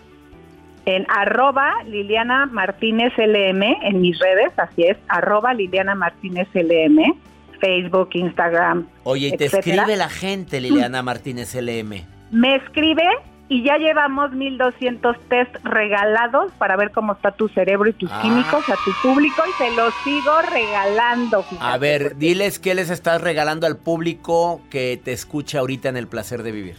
En 0.85 1.05
arroba 1.09 1.73
Liliana 1.85 2.45
Martínez 2.45 3.11
LM, 3.17 3.63
en 3.81 4.01
mis 4.01 4.17
redes, 4.19 4.53
así 4.57 4.83
es, 4.83 4.97
arroba 5.09 5.53
Liliana 5.53 5.95
Martínez 5.95 6.47
LM, 6.53 7.17
Facebook, 7.59 8.09
Instagram. 8.13 8.87
Oye, 9.03 9.29
y 9.29 9.37
te 9.37 9.45
escribe 9.45 9.97
la 9.97 10.09
gente, 10.09 10.61
Liliana 10.61 11.01
Martínez 11.01 11.53
LM. 11.55 12.05
Me 12.31 12.55
escribe 12.55 13.03
y 13.47 13.63
ya 13.63 13.77
llevamos 13.77 14.31
1200 14.31 15.17
test 15.29 15.55
regalados 15.63 16.51
para 16.53 16.75
ver 16.75 16.91
cómo 16.91 17.13
está 17.13 17.31
tu 17.31 17.47
cerebro 17.49 17.89
y 17.89 17.93
tus 17.93 18.11
ah. 18.11 18.19
químicos 18.21 18.67
a 18.69 18.75
tu 18.83 18.91
público 19.03 19.43
y 19.47 19.63
te 19.63 19.75
los 19.75 19.93
sigo 20.03 20.41
regalando. 20.51 21.45
a 21.59 21.77
ver, 21.77 22.17
diles 22.17 22.59
qué 22.59 22.73
les 22.73 22.89
estás 22.89 23.21
regalando 23.21 23.67
al 23.67 23.77
público 23.77 24.61
que 24.69 24.99
te 25.03 25.11
escucha 25.11 25.59
ahorita 25.59 25.89
en 25.89 25.97
el 25.97 26.07
placer 26.07 26.41
de 26.43 26.51
vivir. 26.51 26.75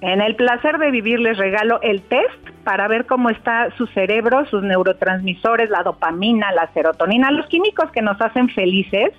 En 0.00 0.20
el 0.20 0.34
placer 0.34 0.78
de 0.78 0.90
vivir 0.90 1.20
les 1.20 1.38
regalo 1.38 1.80
el 1.82 2.02
test 2.02 2.50
para 2.64 2.88
ver 2.88 3.06
cómo 3.06 3.30
está 3.30 3.70
su 3.76 3.86
cerebro, 3.86 4.44
sus 4.46 4.64
neurotransmisores, 4.64 5.70
la 5.70 5.84
dopamina, 5.84 6.50
la 6.50 6.72
serotonina, 6.72 7.30
los 7.30 7.46
químicos 7.46 7.88
que 7.92 8.02
nos 8.02 8.20
hacen 8.20 8.48
felices 8.48 9.12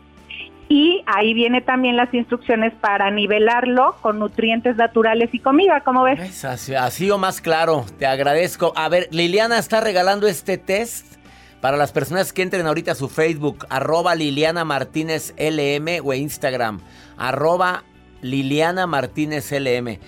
y 0.69 1.03
ahí 1.05 1.33
viene 1.33 1.61
también 1.61 1.97
las 1.97 2.13
instrucciones 2.13 2.73
para 2.79 3.11
nivelarlo 3.11 3.95
con 4.01 4.19
nutrientes 4.19 4.75
naturales 4.75 5.29
y 5.33 5.39
comida, 5.39 5.81
¿cómo 5.81 6.03
ves? 6.03 6.43
así, 6.45 7.11
o 7.11 7.17
más 7.17 7.41
claro, 7.41 7.85
te 7.99 8.05
agradezco. 8.05 8.73
A 8.75 8.89
ver, 8.89 9.07
Liliana 9.11 9.59
está 9.59 9.81
regalando 9.81 10.27
este 10.27 10.57
test 10.57 11.17
para 11.61 11.77
las 11.77 11.91
personas 11.91 12.33
que 12.33 12.41
entren 12.41 12.67
ahorita 12.67 12.91
a 12.91 12.95
su 12.95 13.07
Facebook, 13.07 13.65
arroba 13.69 14.15
Liliana 14.15 14.65
Martínez 14.65 15.33
LM 15.37 16.05
o 16.05 16.13
Instagram, 16.13 16.81
arroba 17.17 17.83
Liliana 18.21 18.87
Martínez 18.87 19.51
LM. 19.51 19.99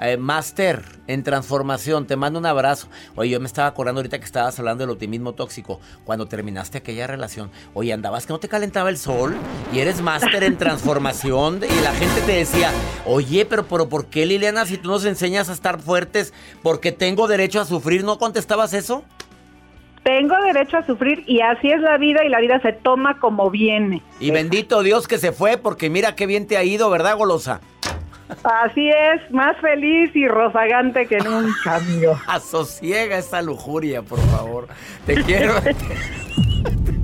Eh, 0.00 0.16
Master 0.16 0.82
en 1.06 1.24
transformación, 1.24 2.06
te 2.06 2.16
mando 2.16 2.38
un 2.38 2.46
abrazo. 2.46 2.88
Oye, 3.16 3.30
yo 3.30 3.40
me 3.40 3.46
estaba 3.46 3.68
acordando 3.68 4.00
ahorita 4.00 4.18
que 4.18 4.24
estabas 4.24 4.58
hablando 4.58 4.82
del 4.82 4.90
optimismo 4.90 5.32
tóxico. 5.32 5.80
Cuando 6.04 6.26
terminaste 6.26 6.78
aquella 6.78 7.06
relación, 7.06 7.50
oye, 7.74 7.92
andabas 7.92 8.26
que 8.26 8.32
no 8.32 8.38
te 8.38 8.48
calentaba 8.48 8.90
el 8.90 8.98
sol 8.98 9.34
y 9.72 9.80
eres 9.80 10.00
máster 10.00 10.44
en 10.44 10.56
transformación. 10.58 11.60
Y 11.64 11.82
la 11.82 11.92
gente 11.92 12.20
te 12.26 12.32
decía, 12.32 12.70
oye, 13.06 13.44
pero, 13.44 13.66
pero 13.66 13.88
¿por 13.88 14.06
qué 14.06 14.26
Liliana, 14.26 14.66
si 14.66 14.78
tú 14.78 14.88
nos 14.88 15.04
enseñas 15.04 15.48
a 15.48 15.52
estar 15.52 15.80
fuertes, 15.80 16.32
porque 16.62 16.92
tengo 16.92 17.26
derecho 17.26 17.60
a 17.60 17.64
sufrir, 17.64 18.04
no 18.04 18.18
contestabas 18.18 18.74
eso? 18.74 19.04
tengo 20.08 20.34
derecho 20.42 20.78
a 20.78 20.86
sufrir 20.86 21.22
y 21.26 21.42
así 21.42 21.68
es 21.68 21.82
la 21.82 21.98
vida 21.98 22.24
y 22.24 22.30
la 22.30 22.40
vida 22.40 22.58
se 22.62 22.72
toma 22.72 23.18
como 23.20 23.50
viene. 23.50 24.00
Y 24.20 24.30
bendito 24.30 24.82
Dios 24.82 25.06
que 25.06 25.18
se 25.18 25.32
fue 25.32 25.58
porque 25.58 25.90
mira 25.90 26.14
qué 26.14 26.24
bien 26.24 26.46
te 26.46 26.56
ha 26.56 26.64
ido, 26.64 26.88
¿verdad, 26.88 27.18
Golosa? 27.18 27.60
Así 28.44 28.88
es, 28.90 29.30
más 29.30 29.56
feliz 29.60 30.10
y 30.14 30.28
rozagante 30.28 31.06
que 31.06 31.18
nunca, 31.18 31.76
amigo. 31.76 32.18
Asosiega 32.26 33.16
esa 33.18 33.40
lujuria, 33.42 34.02
por 34.02 34.18
favor. 34.30 34.68
Te 35.06 35.22
quiero. 35.22 35.54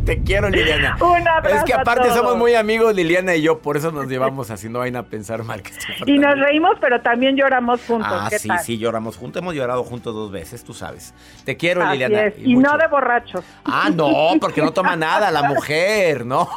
Te 0.05 0.23
quiero, 0.23 0.51
Liliana. 0.51 0.99
Un 1.01 1.27
abrazo 1.27 1.57
Es 1.57 1.65
que 1.65 1.73
a 1.73 1.79
aparte 1.81 2.03
todos. 2.09 2.17
somos 2.19 2.37
muy 2.37 2.55
amigos, 2.55 2.95
Liliana 2.95 3.37
y 3.37 3.41
yo, 3.43 3.61
por 3.61 3.79
eso 3.79 3.91
nos 3.91 4.07
llevamos 4.07 4.51
haciendo 4.51 4.81
vaina 4.81 4.99
a 4.99 5.03
pensar 5.05 5.43
mal. 5.45 5.63
Que 5.63 5.71
estoy 5.71 5.95
Y 6.15 6.19
nos 6.19 6.39
reímos, 6.39 6.73
pero 6.79 7.01
también 7.01 7.37
lloramos 7.37 7.81
juntos. 7.87 8.11
Ah, 8.13 8.27
¿Qué 8.29 8.39
sí, 8.39 8.49
tal? 8.49 8.59
sí, 8.59 8.77
lloramos 8.77 9.17
juntos. 9.17 9.41
Hemos 9.41 9.55
llorado 9.55 9.83
juntos 9.83 10.15
dos 10.15 10.31
veces, 10.31 10.63
tú 10.63 10.75
sabes. 10.75 11.15
Te 11.47 11.57
quiero, 11.57 11.83
Así 11.83 11.93
Liliana. 11.93 12.27
es, 12.27 12.35
Y, 12.39 12.55
no 12.55 12.77
de 12.77 12.87
borrachos. 12.89 13.43
Ah, 13.65 13.89
no, 13.95 14.11
porque 14.43 14.61
no 14.61 14.73
toma 14.75 14.95
nada 14.95 15.31
la 15.31 15.43
mujer, 15.49 16.27
¿no? 16.27 16.51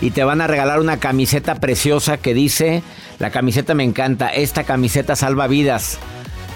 Y 0.00 0.10
te 0.10 0.24
van 0.24 0.40
a 0.40 0.48
regalar 0.48 0.80
una 0.80 0.98
camiseta 0.98 1.60
preciosa 1.60 2.16
que 2.16 2.34
dice, 2.34 2.82
la 3.20 3.30
camiseta 3.30 3.74
me 3.74 3.84
encanta, 3.84 4.30
esta 4.30 4.64
camiseta 4.64 5.14
salva 5.14 5.46
vidas. 5.46 6.00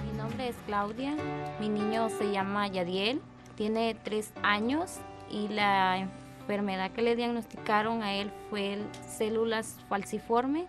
Claudia, 0.72 1.14
mi 1.60 1.68
niño 1.68 2.08
se 2.08 2.32
llama 2.32 2.66
Yadiel, 2.66 3.20
tiene 3.56 3.94
tres 4.02 4.32
años 4.42 5.00
y 5.30 5.48
la 5.48 5.98
enfermedad 5.98 6.92
que 6.92 7.02
le 7.02 7.14
diagnosticaron 7.14 8.02
a 8.02 8.14
él 8.14 8.30
fue 8.48 8.78
células 9.06 9.76
falciforme. 9.90 10.64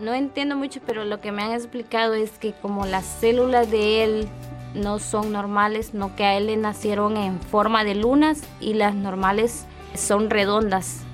No 0.00 0.12
entiendo 0.12 0.56
mucho, 0.56 0.80
pero 0.84 1.04
lo 1.04 1.20
que 1.20 1.30
me 1.30 1.44
han 1.44 1.52
explicado 1.52 2.14
es 2.14 2.32
que 2.32 2.52
como 2.52 2.84
las 2.84 3.04
células 3.04 3.70
de 3.70 4.02
él 4.02 4.28
no 4.74 4.98
son 4.98 5.30
normales, 5.30 5.94
no 5.94 6.16
que 6.16 6.24
a 6.24 6.36
él 6.36 6.46
le 6.46 6.56
nacieron 6.56 7.16
en 7.16 7.40
forma 7.40 7.84
de 7.84 7.94
lunas 7.94 8.42
y 8.58 8.74
las 8.74 8.96
normales 8.96 9.66
son 9.94 10.30
redondas. 10.30 11.04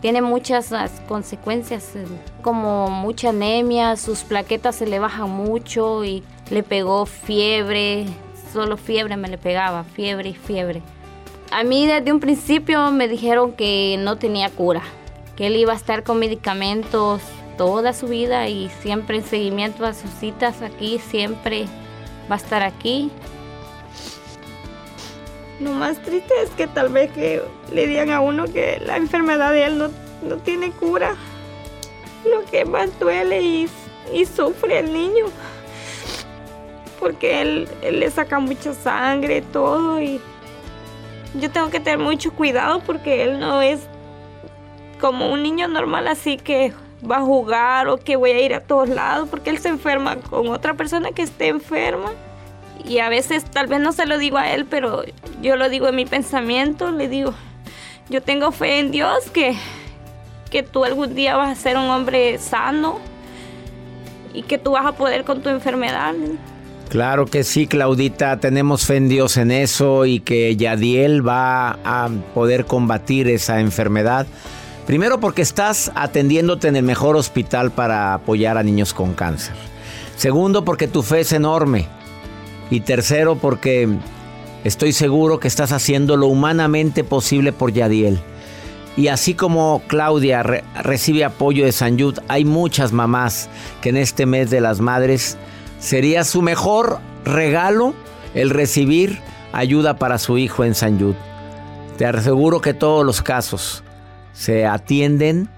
Tiene 0.00 0.22
muchas 0.22 0.72
consecuencias, 1.08 1.94
como 2.42 2.88
mucha 2.90 3.30
anemia, 3.30 3.96
sus 3.96 4.20
plaquetas 4.22 4.76
se 4.76 4.86
le 4.86 5.00
bajan 5.00 5.30
mucho 5.30 6.04
y 6.04 6.22
le 6.50 6.62
pegó 6.62 7.06
fiebre, 7.06 8.06
solo 8.52 8.76
fiebre 8.76 9.16
me 9.16 9.28
le 9.28 9.38
pegaba, 9.38 9.84
fiebre 9.84 10.30
y 10.30 10.34
fiebre. 10.34 10.82
A 11.50 11.64
mí 11.64 11.86
desde 11.86 12.12
un 12.12 12.20
principio 12.20 12.90
me 12.90 13.08
dijeron 13.08 13.52
que 13.52 13.96
no 13.98 14.16
tenía 14.16 14.50
cura, 14.50 14.82
que 15.36 15.46
él 15.46 15.56
iba 15.56 15.72
a 15.72 15.76
estar 15.76 16.02
con 16.02 16.18
medicamentos 16.18 17.22
toda 17.56 17.92
su 17.92 18.06
vida 18.06 18.48
y 18.48 18.70
siempre 18.80 19.18
en 19.18 19.24
seguimiento 19.24 19.84
a 19.84 19.92
sus 19.92 20.10
citas 20.10 20.62
aquí, 20.62 20.98
siempre 20.98 21.66
va 22.30 22.36
a 22.36 22.38
estar 22.38 22.62
aquí. 22.62 23.10
Lo 25.60 25.72
más 25.72 26.00
triste 26.02 26.32
es 26.42 26.50
que 26.50 26.68
tal 26.68 26.88
vez 26.90 27.10
que 27.10 27.42
le 27.72 27.86
digan 27.86 28.10
a 28.10 28.20
uno 28.20 28.44
que 28.44 28.80
la 28.86 28.96
enfermedad 28.96 29.52
de 29.52 29.64
él 29.64 29.78
no, 29.78 29.90
no 30.22 30.36
tiene 30.36 30.70
cura. 30.70 31.16
Lo 32.30 32.44
que 32.44 32.64
más 32.64 32.96
duele 33.00 33.42
y, 33.42 33.68
y 34.14 34.24
sufre 34.24 34.78
el 34.78 34.92
niño. 34.92 35.26
Porque 36.98 37.40
él, 37.40 37.68
él 37.82 38.00
le 38.00 38.10
saca 38.10 38.38
mucha 38.38 38.74
sangre, 38.74 39.42
todo. 39.42 40.00
Y 40.00 40.20
yo 41.34 41.50
tengo 41.50 41.70
que 41.70 41.80
tener 41.80 41.98
mucho 41.98 42.32
cuidado 42.32 42.80
porque 42.80 43.24
él 43.24 43.38
no 43.38 43.62
es 43.62 43.80
como 45.00 45.30
un 45.30 45.42
niño 45.42 45.68
normal 45.68 46.08
así 46.08 46.36
que 46.36 46.72
va 47.08 47.18
a 47.18 47.22
jugar 47.22 47.88
o 47.88 47.98
que 47.98 48.16
voy 48.16 48.30
a 48.30 48.40
ir 48.40 48.54
a 48.54 48.60
todos 48.60 48.88
lados 48.88 49.28
porque 49.28 49.50
él 49.50 49.58
se 49.58 49.68
enferma 49.68 50.16
con 50.16 50.48
otra 50.48 50.74
persona 50.74 51.10
que 51.12 51.22
esté 51.22 51.48
enferma. 51.48 52.10
Y 52.84 53.00
a 53.00 53.08
veces 53.08 53.44
tal 53.44 53.66
vez 53.66 53.80
no 53.80 53.92
se 53.92 54.06
lo 54.06 54.18
digo 54.18 54.38
a 54.38 54.50
él, 54.52 54.64
pero 54.64 55.02
yo 55.42 55.56
lo 55.56 55.68
digo 55.68 55.88
en 55.88 55.96
mi 55.96 56.06
pensamiento, 56.06 56.90
le 56.90 57.08
digo, 57.08 57.34
yo 58.08 58.22
tengo 58.22 58.52
fe 58.52 58.78
en 58.78 58.90
Dios 58.90 59.30
que, 59.30 59.56
que 60.50 60.62
tú 60.62 60.84
algún 60.84 61.14
día 61.14 61.36
vas 61.36 61.50
a 61.50 61.60
ser 61.60 61.76
un 61.76 61.90
hombre 61.90 62.38
sano. 62.38 62.98
y 64.32 64.42
que 64.42 64.58
tú 64.58 64.72
vas 64.72 64.86
a 64.86 64.92
poder 64.92 65.24
con 65.24 65.42
tu 65.42 65.48
enfermedad. 65.48 66.14
Claro 66.88 67.26
que 67.26 67.44
sí, 67.44 67.66
Claudita, 67.66 68.40
tenemos 68.40 68.86
fe 68.86 68.96
en 68.96 69.08
Dios 69.10 69.36
en 69.36 69.50
eso 69.50 70.06
y 70.06 70.20
que 70.20 70.56
Yadiel 70.56 71.26
va 71.26 71.78
a 71.84 72.08
poder 72.34 72.64
combatir 72.64 73.28
esa 73.28 73.60
enfermedad. 73.60 74.26
Primero 74.86 75.20
porque 75.20 75.42
estás 75.42 75.92
atendiéndote 75.94 76.66
en 76.68 76.76
el 76.76 76.82
mejor 76.82 77.16
hospital 77.16 77.72
para 77.72 78.14
apoyar 78.14 78.56
a 78.56 78.62
niños 78.62 78.94
con 78.94 79.12
cáncer. 79.12 79.54
Segundo 80.16 80.64
porque 80.64 80.88
tu 80.88 81.02
fe 81.02 81.20
es 81.20 81.32
enorme. 81.32 81.86
Y 82.70 82.80
tercero 82.80 83.36
porque 83.36 83.86
estoy 84.64 84.92
seguro 84.92 85.40
que 85.40 85.48
estás 85.48 85.72
haciendo 85.72 86.16
lo 86.16 86.26
humanamente 86.26 87.04
posible 87.04 87.52
por 87.52 87.70
Yadiel. 87.70 88.18
Y 88.96 89.08
así 89.08 89.34
como 89.34 89.82
Claudia 89.88 90.42
recibe 90.42 91.24
apoyo 91.24 91.66
de 91.66 91.72
San 91.72 91.98
Yud, 91.98 92.18
hay 92.28 92.46
muchas 92.46 92.92
mamás 92.92 93.50
que 93.82 93.90
en 93.90 93.98
este 93.98 94.24
mes 94.24 94.48
de 94.48 94.62
las 94.62 94.80
madres 94.80 95.36
Sería 95.78 96.24
su 96.24 96.42
mejor 96.42 96.98
regalo 97.24 97.94
el 98.34 98.50
recibir 98.50 99.20
ayuda 99.52 99.98
para 99.98 100.18
su 100.18 100.38
hijo 100.38 100.64
en 100.64 100.74
San 100.74 100.98
Yud. 100.98 101.14
Te 101.96 102.06
aseguro 102.06 102.60
que 102.60 102.74
todos 102.74 103.04
los 103.04 103.22
casos 103.22 103.82
se 104.32 104.66
atienden, 104.66 105.48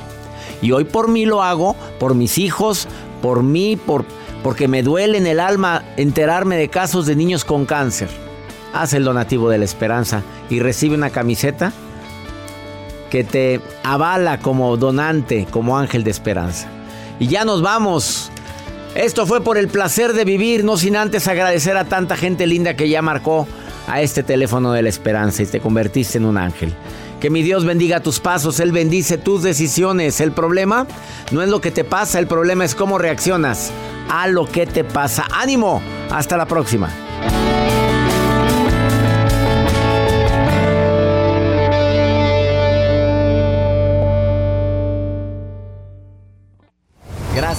Y 0.62 0.72
hoy 0.72 0.86
por 0.86 1.10
mí 1.10 1.26
lo 1.26 1.44
hago, 1.44 1.76
por 2.00 2.16
mis 2.16 2.38
hijos, 2.38 2.88
por 3.22 3.44
mí, 3.44 3.76
por, 3.76 4.06
porque 4.44 4.68
me 4.68 4.84
duele 4.84 5.18
en 5.18 5.28
el 5.28 5.40
alma 5.40 5.84
enterarme 5.98 6.56
de 6.56 6.70
casos 6.70 7.06
de 7.06 7.16
niños 7.16 7.44
con 7.44 7.66
cáncer. 7.66 8.10
Haz 8.74 8.94
el 8.94 9.04
donativo 9.04 9.50
de 9.50 9.58
la 9.58 9.66
esperanza 9.66 10.24
y 10.50 10.60
recibe 10.60 10.96
una 10.96 11.10
camiseta 11.10 11.74
que 13.10 13.26
te 13.26 13.60
avala 13.84 14.40
como 14.40 14.78
donante, 14.78 15.46
como 15.52 15.78
ángel 15.78 16.06
de 16.06 16.12
esperanza. 16.12 16.68
Y 17.20 17.28
ya 17.28 17.44
nos 17.44 17.62
vamos. 17.62 18.32
Esto 18.96 19.26
fue 19.26 19.42
por 19.42 19.58
el 19.58 19.70
placer 19.70 20.12
de 20.14 20.26
vivir, 20.26 20.66
no 20.66 20.76
sin 20.76 20.98
antes 20.98 21.28
agradecer 21.28 21.78
a 21.78 21.86
tanta 21.86 22.18
gente 22.18 22.46
linda 22.46 22.76
que 22.76 22.90
ya 22.90 23.02
marcó 23.02 23.48
a 23.88 24.02
este 24.02 24.22
teléfono 24.22 24.74
de 24.74 24.82
la 24.82 24.90
esperanza 24.90 25.44
y 25.44 25.46
te 25.46 25.62
convertiste 25.62 26.18
en 26.18 26.26
un 26.26 26.38
ángel. 26.38 26.74
Que 27.22 27.30
mi 27.30 27.42
Dios 27.42 27.64
bendiga 27.64 28.02
tus 28.02 28.20
pasos, 28.20 28.60
Él 28.60 28.72
bendice 28.72 29.18
tus 29.18 29.44
decisiones. 29.44 30.20
El 30.20 30.34
problema 30.34 30.88
no 31.32 31.42
es 31.42 31.50
lo 31.50 31.62
que 31.62 31.72
te 31.72 31.84
pasa, 31.84 32.20
el 32.20 32.28
problema 32.28 32.66
es 32.66 32.76
cómo 32.76 32.98
reaccionas 32.98 33.72
a 34.10 34.28
lo 34.28 34.46
que 34.46 34.66
te 34.66 34.84
pasa. 34.84 35.26
Ánimo, 35.32 35.82
hasta 36.10 36.36
la 36.36 36.46
próxima. 36.46 36.90